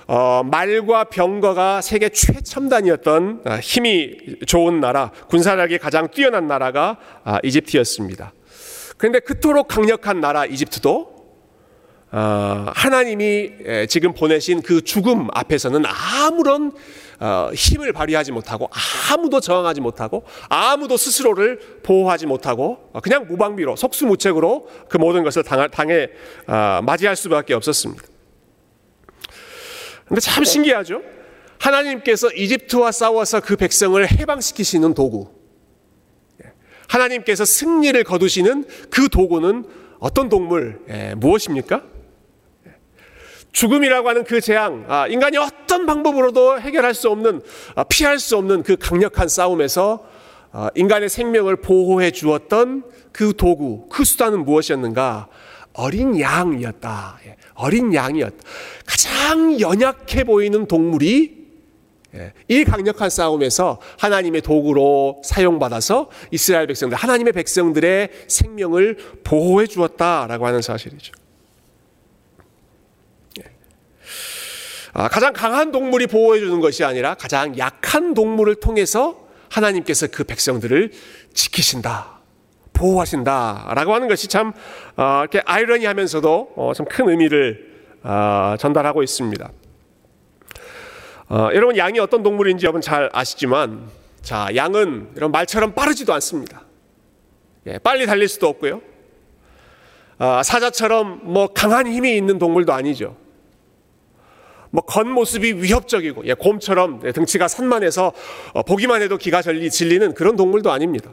어, 0.06 0.42
말과 0.44 1.04
병거가 1.04 1.80
세계 1.80 2.08
최첨단이었던 2.08 3.42
아, 3.44 3.56
힘이 3.56 4.16
좋은 4.46 4.80
나라, 4.80 5.10
군사력이 5.28 5.78
가장 5.78 6.08
뛰어난 6.08 6.46
나라가 6.46 6.98
아, 7.24 7.38
이집트였습니다. 7.42 8.32
그런데 8.96 9.20
그토록 9.20 9.68
강력한 9.68 10.20
나라 10.20 10.46
이집트도 10.46 11.12
어, 12.12 12.66
하나님이 12.74 13.50
지금 13.88 14.12
보내신 14.12 14.60
그 14.60 14.82
죽음 14.82 15.28
앞에서는 15.32 15.82
아무런 15.86 16.72
어, 17.18 17.50
힘을 17.54 17.92
발휘하지 17.92 18.32
못하고 18.32 18.68
아무도 19.10 19.40
저항하지 19.40 19.80
못하고 19.80 20.24
아무도 20.48 20.96
스스로를 20.96 21.80
보호하지 21.82 22.26
못하고 22.26 22.90
어, 22.92 23.00
그냥 23.00 23.26
무방비로 23.28 23.76
속수무책으로 23.76 24.68
그 24.88 24.98
모든 24.98 25.22
것을 25.22 25.42
당해 25.42 26.08
맞이할 26.82 27.16
수밖에 27.16 27.54
없었습니다. 27.54 28.11
근데 30.12 30.20
참 30.20 30.44
신기하죠? 30.44 31.00
하나님께서 31.58 32.30
이집트와 32.32 32.92
싸워서 32.92 33.40
그 33.40 33.56
백성을 33.56 34.06
해방시키시는 34.10 34.92
도구. 34.92 35.30
예, 36.44 36.52
하나님께서 36.86 37.46
승리를 37.46 38.04
거두시는 38.04 38.66
그 38.90 39.08
도구는 39.08 39.64
어떤 40.00 40.28
동물, 40.28 40.80
예, 40.90 41.14
무엇입니까? 41.16 41.84
죽음이라고 43.52 44.06
하는 44.06 44.24
그 44.24 44.42
재앙, 44.42 44.84
아, 44.86 45.06
인간이 45.06 45.38
어떤 45.38 45.86
방법으로도 45.86 46.60
해결할 46.60 46.92
수 46.92 47.08
없는, 47.08 47.40
아, 47.74 47.84
피할 47.84 48.18
수 48.18 48.36
없는 48.36 48.64
그 48.64 48.76
강력한 48.76 49.28
싸움에서 49.28 50.06
아, 50.52 50.68
인간의 50.74 51.08
생명을 51.08 51.56
보호해 51.56 52.10
주었던 52.10 52.84
그 53.12 53.34
도구, 53.34 53.88
그 53.88 54.04
수단은 54.04 54.44
무엇이었는가? 54.44 55.28
어린 55.74 56.18
양이었다. 56.20 57.18
예, 57.26 57.36
어린 57.54 57.94
양이었다. 57.94 58.36
가장 58.86 59.60
연약해 59.60 60.24
보이는 60.24 60.66
동물이 60.66 61.42
예, 62.14 62.32
이 62.48 62.64
강력한 62.64 63.08
싸움에서 63.08 63.80
하나님의 63.98 64.42
도구로 64.42 65.22
사용받아서 65.24 66.10
이스라엘 66.30 66.66
백성들, 66.66 66.96
하나님의 66.96 67.32
백성들의 67.32 68.10
생명을 68.28 68.98
보호해 69.24 69.66
주었다라고 69.66 70.46
하는 70.46 70.60
사실이죠. 70.60 71.12
예. 73.40 73.50
아, 74.92 75.08
가장 75.08 75.32
강한 75.32 75.72
동물이 75.72 76.06
보호해 76.06 76.40
주는 76.40 76.60
것이 76.60 76.84
아니라 76.84 77.14
가장 77.14 77.56
약한 77.56 78.12
동물을 78.12 78.56
통해서 78.56 79.26
하나님께서 79.48 80.08
그 80.08 80.24
백성들을 80.24 80.92
지키신다. 81.32 82.21
보호하신다라고 82.72 83.94
하는 83.94 84.08
것이 84.08 84.28
참 84.28 84.52
어, 84.96 85.20
이렇게 85.20 85.42
아이러니하면서도 85.44 86.52
어, 86.56 86.72
참큰 86.74 87.08
의미를 87.08 87.72
어, 88.02 88.56
전달하고 88.58 89.02
있습니다. 89.02 89.50
어, 91.28 91.48
여러분 91.54 91.76
양이 91.76 91.98
어떤 91.98 92.22
동물인지 92.22 92.66
여러분 92.66 92.80
잘 92.80 93.08
아시지만 93.12 93.88
자 94.20 94.48
양은 94.54 95.12
이런 95.16 95.30
말처럼 95.30 95.72
빠르지도 95.72 96.12
않습니다. 96.14 96.62
예, 97.66 97.78
빨리 97.78 98.06
달릴 98.06 98.28
수도 98.28 98.48
없고요. 98.48 98.80
어, 100.18 100.42
사자처럼 100.42 101.20
뭐 101.24 101.48
강한 101.48 101.86
힘이 101.86 102.16
있는 102.16 102.38
동물도 102.38 102.72
아니죠. 102.72 103.16
뭐 104.70 104.82
겉모습이 104.84 105.54
위협적이고 105.54 106.26
예, 106.26 106.34
곰처럼 106.34 107.00
등치가 107.12 107.46
산만해서 107.46 108.12
어, 108.54 108.62
보기만 108.62 109.02
해도 109.02 109.16
기가 109.16 109.42
질리는 109.42 110.14
그런 110.14 110.36
동물도 110.36 110.70
아닙니다. 110.72 111.10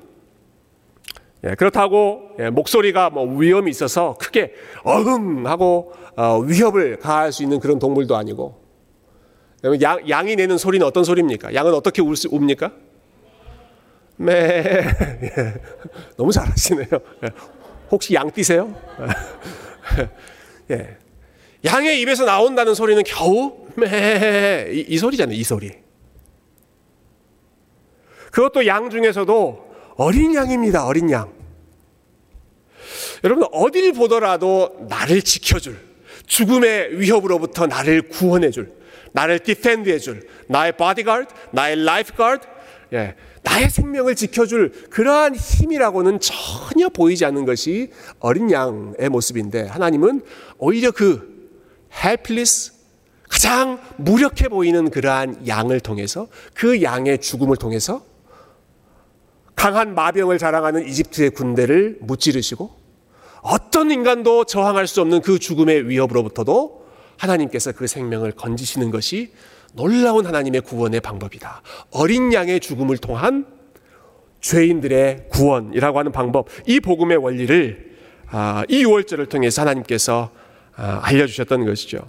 예, 1.45 1.55
그렇다고 1.55 2.31
예, 2.39 2.49
목소리가 2.49 3.09
뭐 3.09 3.25
위험이 3.25 3.71
있어서 3.71 4.15
크게 4.19 4.53
어흥 4.83 5.47
하고 5.47 5.93
어, 6.17 6.39
위협을 6.39 6.97
가할 6.99 7.31
수 7.31 7.43
있는 7.43 7.59
그런 7.59 7.79
동물도 7.79 8.15
아니고 8.15 8.61
양, 9.81 10.07
양이 10.09 10.35
내는 10.35 10.57
소리는 10.57 10.85
어떤 10.85 11.03
소리입니까? 11.03 11.53
양은 11.53 11.73
어떻게 11.73 12.01
울 12.01 12.15
수, 12.15 12.29
웁니까? 12.31 12.71
매. 14.17 14.33
예. 14.35 15.53
너무 16.17 16.31
잘하시네요. 16.31 16.87
예. 17.23 17.29
혹시 17.89 18.13
양 18.13 18.29
띠세요? 18.31 18.73
예. 20.71 20.97
양의 21.65 22.01
입에서 22.01 22.25
나온다는 22.25 22.73
소리는 22.73 23.01
겨우 23.05 23.65
매. 23.75 24.67
이, 24.71 24.85
이 24.89 24.97
소리잖아요. 24.97 25.35
이 25.35 25.43
소리. 25.43 25.71
그것도 28.31 28.67
양 28.67 28.89
중에서도 28.89 29.68
어린 29.99 30.33
양입니다. 30.33 30.85
어린 30.85 31.11
양. 31.11 31.29
여러분 33.25 33.45
어딜 33.51 33.91
보더라도 33.91 34.77
나를 34.87 35.21
지켜줄 35.21 35.77
죽음의 36.25 36.97
위협으로부터 37.01 37.67
나를 37.67 38.03
구원해줄 38.03 38.71
나를 39.11 39.39
defend 39.39 39.89
해줄 39.89 40.25
나의 40.47 40.77
바디가드, 40.77 41.33
나의 41.51 41.83
lifeguard, 41.83 42.47
예, 42.93 43.15
나의 43.43 43.69
생명을 43.69 44.15
지켜줄 44.15 44.87
그러한 44.89 45.35
힘이라고는 45.35 46.21
전혀 46.21 46.87
보이지 46.87 47.25
않는 47.25 47.43
것이 47.43 47.91
어린 48.19 48.49
양의 48.51 49.09
모습인데 49.09 49.63
하나님은 49.63 50.21
오히려 50.59 50.91
그 50.91 51.49
helpless 51.93 52.71
가장 53.27 53.81
무력해 53.97 54.47
보이는 54.47 54.89
그러한 54.89 55.45
양을 55.45 55.81
통해서 55.81 56.29
그 56.53 56.81
양의 56.81 57.19
죽음을 57.19 57.57
통해서 57.57 58.08
강한 59.59 59.93
마병을 59.93 60.37
자랑하는 60.37 60.87
이집트의 60.87 61.31
군대를 61.31 61.97
무찌르시고 61.99 62.71
어떤 63.41 63.91
인간도 63.91 64.45
저항할 64.45 64.87
수 64.87 65.01
없는 65.01 65.19
그 65.19 65.37
죽음의 65.37 65.89
위협으로부터도 65.89 66.85
하나님께서 67.17 67.73
그 67.73 67.85
생명을 67.85 68.31
건지시는 68.31 68.89
것이 68.89 69.33
놀라운 69.73 70.25
하나님의 70.25 70.61
구원의 70.61 71.01
방법이다. 71.01 71.61
어린 71.91 72.31
양의 72.31 72.61
죽음을 72.61 72.97
통한 72.99 73.45
죄인들의 74.39 75.27
구원이라고 75.29 75.99
하는 75.99 76.13
방법, 76.13 76.47
이 76.65 76.79
복음의 76.79 77.17
원리를 77.17 77.89
아, 78.31 78.63
이 78.69 78.85
6월절을 78.85 79.27
통해서 79.27 79.63
하나님께서 79.63 80.31
아, 80.77 81.01
알려주셨던 81.03 81.65
것이죠. 81.65 81.99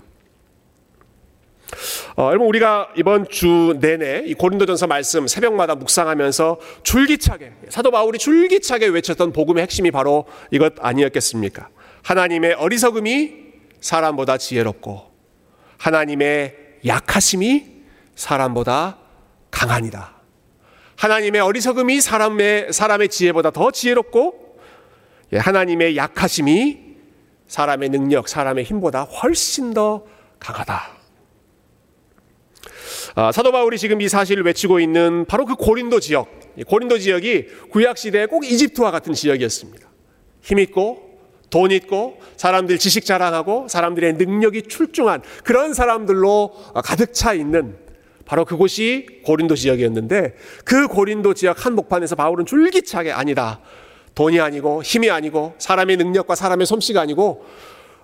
어, 2.16 2.28
여러분 2.28 2.48
우리가 2.48 2.90
이번 2.96 3.28
주 3.28 3.76
내내 3.80 4.24
이 4.26 4.34
고린도전서 4.34 4.86
말씀 4.86 5.26
새벽마다 5.26 5.74
묵상하면서 5.74 6.58
줄기차게 6.82 7.52
사도 7.68 7.90
바울이 7.90 8.18
줄기차게 8.18 8.86
외쳤던 8.86 9.32
복음의 9.32 9.62
핵심이 9.62 9.90
바로 9.90 10.26
이것 10.50 10.74
아니었겠습니까? 10.80 11.68
하나님의 12.02 12.54
어리석음이 12.54 13.32
사람보다 13.80 14.38
지혜롭고 14.38 15.10
하나님의 15.78 16.56
약하심이 16.86 17.66
사람보다 18.14 18.98
강하니다. 19.50 20.14
하나님의 20.96 21.40
어리석음이 21.40 22.00
사람의 22.00 22.72
사람의 22.72 23.08
지혜보다 23.08 23.50
더 23.50 23.70
지혜롭고 23.70 24.58
예, 25.32 25.38
하나님의 25.38 25.96
약하심이 25.96 26.90
사람의 27.46 27.88
능력, 27.88 28.28
사람의 28.28 28.64
힘보다 28.64 29.02
훨씬 29.02 29.72
더 29.72 30.04
강하다. 30.38 30.99
아, 33.14 33.32
사도 33.32 33.52
바울이 33.52 33.78
지금 33.78 34.00
이 34.00 34.08
사실을 34.08 34.44
외치고 34.44 34.80
있는 34.80 35.24
바로 35.26 35.44
그 35.44 35.54
고린도 35.56 36.00
지역, 36.00 36.28
고린도 36.66 36.98
지역이 36.98 37.46
구약 37.70 37.98
시대에 37.98 38.26
꼭 38.26 38.44
이집트와 38.44 38.90
같은 38.90 39.12
지역이었습니다. 39.12 39.88
힘 40.42 40.58
있고 40.60 41.10
돈 41.50 41.72
있고 41.72 42.18
사람들 42.36 42.78
지식 42.78 43.04
자랑하고 43.04 43.66
사람들의 43.68 44.14
능력이 44.14 44.62
출중한 44.62 45.22
그런 45.44 45.74
사람들로 45.74 46.52
가득 46.84 47.12
차 47.12 47.34
있는 47.34 47.76
바로 48.24 48.44
그곳이 48.44 49.22
고린도 49.24 49.56
지역이었는데 49.56 50.36
그 50.64 50.86
고린도 50.86 51.34
지역 51.34 51.66
한복판에서 51.66 52.14
바울은 52.14 52.46
줄기차게 52.46 53.10
아니다. 53.10 53.60
돈이 54.14 54.38
아니고 54.38 54.82
힘이 54.84 55.10
아니고 55.10 55.54
사람의 55.58 55.96
능력과 55.96 56.36
사람의 56.36 56.66
솜씨가 56.66 57.00
아니고 57.00 57.44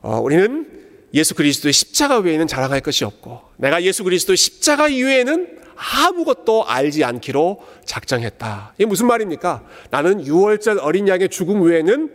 어, 0.02 0.18
우리는 0.20 0.85
예수 1.14 1.34
그리스도의 1.34 1.72
십자가 1.72 2.18
외에는 2.18 2.46
자랑할 2.46 2.80
것이 2.80 3.04
없고 3.04 3.40
내가 3.56 3.82
예수 3.82 4.04
그리스도의 4.04 4.36
십자가 4.36 4.88
이외에는 4.88 5.58
아무것도 5.76 6.66
알지 6.66 7.04
않기로 7.04 7.62
작정했다. 7.84 8.74
이게 8.76 8.86
무슨 8.86 9.06
말입니까? 9.06 9.64
나는 9.90 10.24
6월절 10.24 10.78
어린 10.80 11.06
양의 11.06 11.28
죽음 11.28 11.62
외에는 11.62 12.10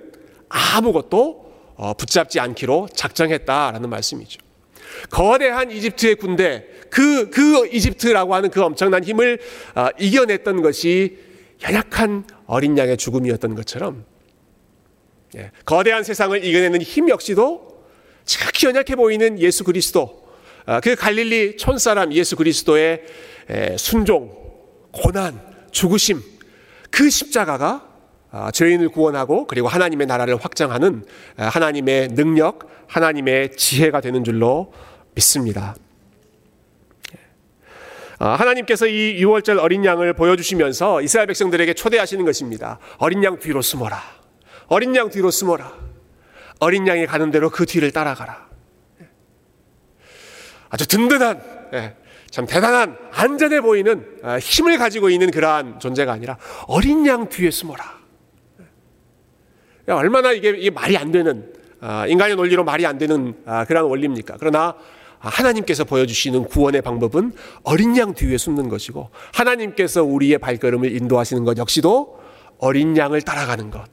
아무것도 0.50 1.52
어, 1.76 1.94
붙잡지 1.94 2.40
않기로 2.40 2.90
작정했다라는 2.94 3.90
말씀이죠. 3.90 4.40
거대한 5.10 5.72
이집트의 5.72 6.16
군대, 6.16 6.66
그, 6.90 7.30
그 7.30 7.68
이집트라고 7.68 8.36
하는 8.36 8.50
그 8.50 8.62
엄청난 8.62 9.04
힘을 9.04 9.40
어, 9.76 9.88
이겨냈던 10.00 10.62
것이 10.62 11.18
연약한 11.64 12.26
어린 12.46 12.78
양의 12.78 12.98
죽음이었던 12.98 13.56
것처럼, 13.56 14.06
예, 15.38 15.52
거대한 15.64 16.04
세상을 16.04 16.44
이겨내는 16.44 16.82
힘 16.82 17.08
역시도 17.08 17.71
지극히 18.26 18.68
연약해 18.68 18.96
보이는 18.96 19.40
예수 19.40 19.64
그리스도, 19.64 20.28
어, 20.66 20.80
그 20.82 20.96
갈릴리 20.96 21.58
촌사람 21.58 22.14
예수 22.14 22.36
그리스도의 22.36 23.04
순종, 23.78 24.32
고난, 24.92 25.42
죽으심, 25.72 26.22
그 26.90 27.10
십자가가 27.10 27.92
아, 28.34 28.50
죄인을 28.50 28.90
구원하고 28.90 29.46
그리고 29.46 29.68
하나님의 29.68 30.08
나라를 30.08 30.38
확장하는 30.38 31.04
아, 31.38 31.46
하나님의 31.48 32.10
능력, 32.10 32.70
하나님의 32.88 33.58
지혜가 33.58 34.00
되는 34.00 34.24
줄로 34.24 34.74
믿습니다. 35.16 35.76
아, 38.20 38.30
하나님께서 38.36 38.88
이 38.88 39.22
6월절 39.22 39.60
어린 39.60 39.84
양을 39.84 40.14
보여주시면서 40.14 41.02
이스라엘 41.02 41.28
백성들에게 41.28 41.74
초대하시는 41.74 42.24
것입니다. 42.24 42.80
어린 42.98 43.24
양 43.24 43.38
뒤로 43.40 43.62
숨어라. 43.62 44.02
어린 44.68 44.96
양 44.96 45.10
뒤로 45.10 45.30
숨어라. 45.30 45.74
어린 46.62 46.88
양이 46.88 47.08
가는 47.08 47.32
대로 47.32 47.50
그 47.50 47.66
뒤를 47.66 47.92
따라가라. 47.92 48.48
아주 50.70 50.88
든든한, 50.88 51.42
예, 51.74 51.96
참 52.30 52.46
대단한, 52.46 52.98
안전해 53.12 53.62
보이는 53.62 54.06
힘을 54.40 54.78
가지고 54.78 55.10
있는 55.10 55.32
그러한 55.32 55.80
존재가 55.80 56.14
아니라 56.14 56.38
어린 56.68 57.06
양 57.08 57.28
뒤에 57.28 57.50
숨어라. 57.50 58.00
얼마나 59.88 60.32
이게, 60.32 60.70
말이 60.70 60.96
안 60.98 61.12
되는 61.12 61.52
아, 61.82 62.06
인간의 62.06 62.36
논리로 62.36 62.64
말이 62.64 62.86
안 62.86 63.00
되는 63.00 63.34
아, 63.46 63.66
그런 63.66 63.86
원리입니까? 63.86 64.36
그러나 64.40 64.76
하나님께서 65.18 65.84
보여주시는 65.84 66.46
구원의 66.46 66.84
방법은 66.84 67.34
어린 67.64 67.98
양 67.98 68.14
뒤에 68.14 68.38
숨는 68.38 68.70
것이고 68.70 69.10
하나님께서 69.34 70.04
우리의 70.04 70.38
발걸음을 70.38 70.96
인도하시는 70.96 71.44
것 71.44 71.58
역시도 71.58 72.20
어린 72.60 72.96
양을 72.96 73.24
따라가는 73.24 73.72
것, 73.72 73.84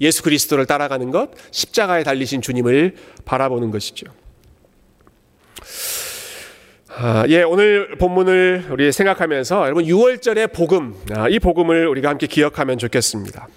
예수 0.00 0.22
그리스도를 0.22 0.66
따라가는 0.66 1.10
것, 1.10 1.30
십자가에 1.50 2.02
달리신 2.02 2.42
주님을 2.42 2.96
바라보는 3.24 3.70
것이죠. 3.70 4.06
아, 6.98 7.26
예, 7.28 7.42
오늘 7.42 7.96
본문을 7.98 8.68
우리 8.70 8.90
생각하면서 8.90 9.64
여러분 9.66 9.84
6월절의 9.84 10.52
복음, 10.54 10.94
아, 11.14 11.28
이 11.28 11.38
복음을 11.38 11.86
우리가 11.88 12.08
함께 12.08 12.26
기억하면 12.26 12.78
좋겠습니다. 12.78 13.48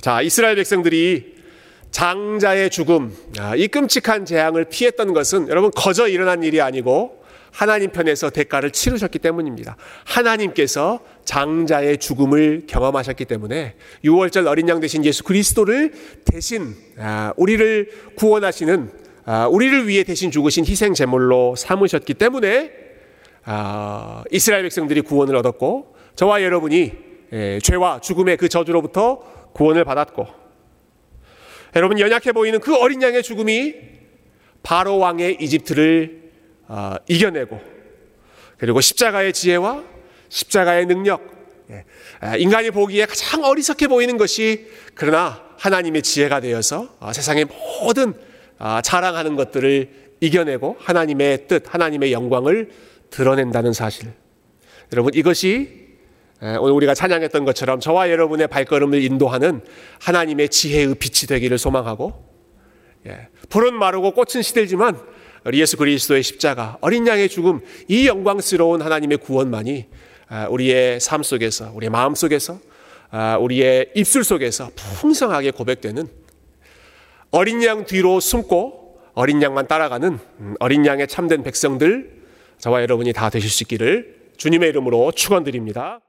자, 0.00 0.22
이스라엘 0.22 0.54
백성들이 0.54 1.34
장자의 1.90 2.70
죽음, 2.70 3.12
아, 3.38 3.56
이 3.56 3.66
끔찍한 3.68 4.24
재앙을 4.24 4.66
피했던 4.66 5.14
것은 5.14 5.48
여러분 5.48 5.70
거저 5.72 6.06
일어난 6.06 6.42
일이 6.44 6.60
아니고 6.60 7.24
하나님 7.56 7.90
편에서 7.90 8.28
대가를 8.28 8.70
치르셨기 8.70 9.18
때문입니다. 9.18 9.78
하나님께서 10.04 11.00
장자의 11.24 11.96
죽음을 11.96 12.64
경험하셨기 12.66 13.24
때문에 13.24 13.76
6월절 14.04 14.46
어린 14.46 14.68
양 14.68 14.78
대신 14.78 15.02
예수 15.06 15.24
그리스도를 15.24 15.90
대신 16.26 16.74
아, 16.98 17.32
우리를 17.38 18.12
구원하시는 18.16 18.90
아, 19.24 19.46
우리를 19.46 19.88
위해 19.88 20.04
대신 20.04 20.30
죽으신 20.30 20.66
희생 20.66 20.92
제물로 20.92 21.56
삼으셨기 21.56 22.12
때문에 22.12 22.72
아, 23.46 24.22
이스라엘 24.30 24.62
백성들이 24.64 25.00
구원을 25.00 25.34
얻었고 25.36 25.96
저와 26.14 26.42
여러분이 26.42 26.92
예, 27.32 27.58
죄와 27.62 28.00
죽음의 28.02 28.36
그 28.36 28.50
저주로부터 28.50 29.50
구원을 29.54 29.84
받았고 29.84 30.26
여러분 31.74 31.98
연약해 31.98 32.32
보이는 32.32 32.60
그 32.60 32.76
어린 32.76 33.00
양의 33.00 33.22
죽음이 33.22 33.74
바로 34.62 34.98
왕의 34.98 35.38
이집트를 35.40 36.25
어, 36.25 36.25
이겨내고 37.08 37.60
그리고 38.58 38.80
십자가의 38.80 39.32
지혜와 39.32 39.84
십자가의 40.28 40.86
능력 40.86 41.36
예, 41.70 41.84
인간이 42.38 42.70
보기에 42.70 43.06
가장 43.06 43.42
어리석게 43.44 43.88
보이는 43.88 44.16
것이 44.16 44.66
그러나 44.94 45.42
하나님의 45.58 46.02
지혜가 46.02 46.40
되어서 46.40 46.88
어, 47.00 47.12
세상의 47.12 47.46
모든 47.46 48.14
어, 48.58 48.80
자랑하는 48.82 49.36
것들을 49.36 49.90
이겨내고 50.20 50.76
하나님의 50.78 51.48
뜻, 51.48 51.64
하나님의 51.66 52.12
영광을 52.12 52.70
드러낸다는 53.10 53.72
사실. 53.72 54.12
여러분 54.92 55.12
이것이 55.14 55.86
오늘 56.40 56.74
우리가 56.74 56.94
찬양했던 56.94 57.44
것처럼 57.44 57.80
저와 57.80 58.10
여러분의 58.10 58.46
발걸음을 58.46 59.02
인도하는 59.02 59.62
하나님의 60.00 60.48
지혜의 60.50 60.94
빛이 60.96 61.26
되기를 61.28 61.58
소망하고 61.58 62.24
예, 63.06 63.28
푸른 63.48 63.74
마르고 63.74 64.12
꽃은 64.12 64.42
시들지만 64.42 65.00
우리 65.46 65.60
예수 65.60 65.76
그리스도의 65.76 66.24
십자가, 66.24 66.76
어린 66.80 67.06
양의 67.06 67.28
죽음, 67.28 67.60
이 67.86 68.08
영광스러운 68.08 68.82
하나님의 68.82 69.18
구원만이 69.18 69.86
아, 70.28 70.48
우리의 70.48 70.98
삶 70.98 71.22
속에서, 71.22 71.70
우리의 71.72 71.88
마음 71.88 72.16
속에서, 72.16 72.58
아, 73.10 73.38
우리의 73.38 73.92
입술 73.94 74.24
속에서 74.24 74.70
풍성하게 74.98 75.52
고백되는 75.52 76.08
어린 77.30 77.62
양 77.62 77.86
뒤로 77.86 78.18
숨고 78.18 78.98
어린 79.14 79.40
양만 79.40 79.68
따라가는 79.68 80.18
음, 80.40 80.54
어린 80.58 80.84
양의 80.84 81.06
참된 81.06 81.44
백성들, 81.44 82.10
저와 82.58 82.82
여러분이 82.82 83.12
다 83.12 83.30
되실 83.30 83.48
수 83.48 83.62
있기를 83.62 84.16
주님의 84.36 84.70
이름으로 84.70 85.12
축원드립니다. 85.12 86.00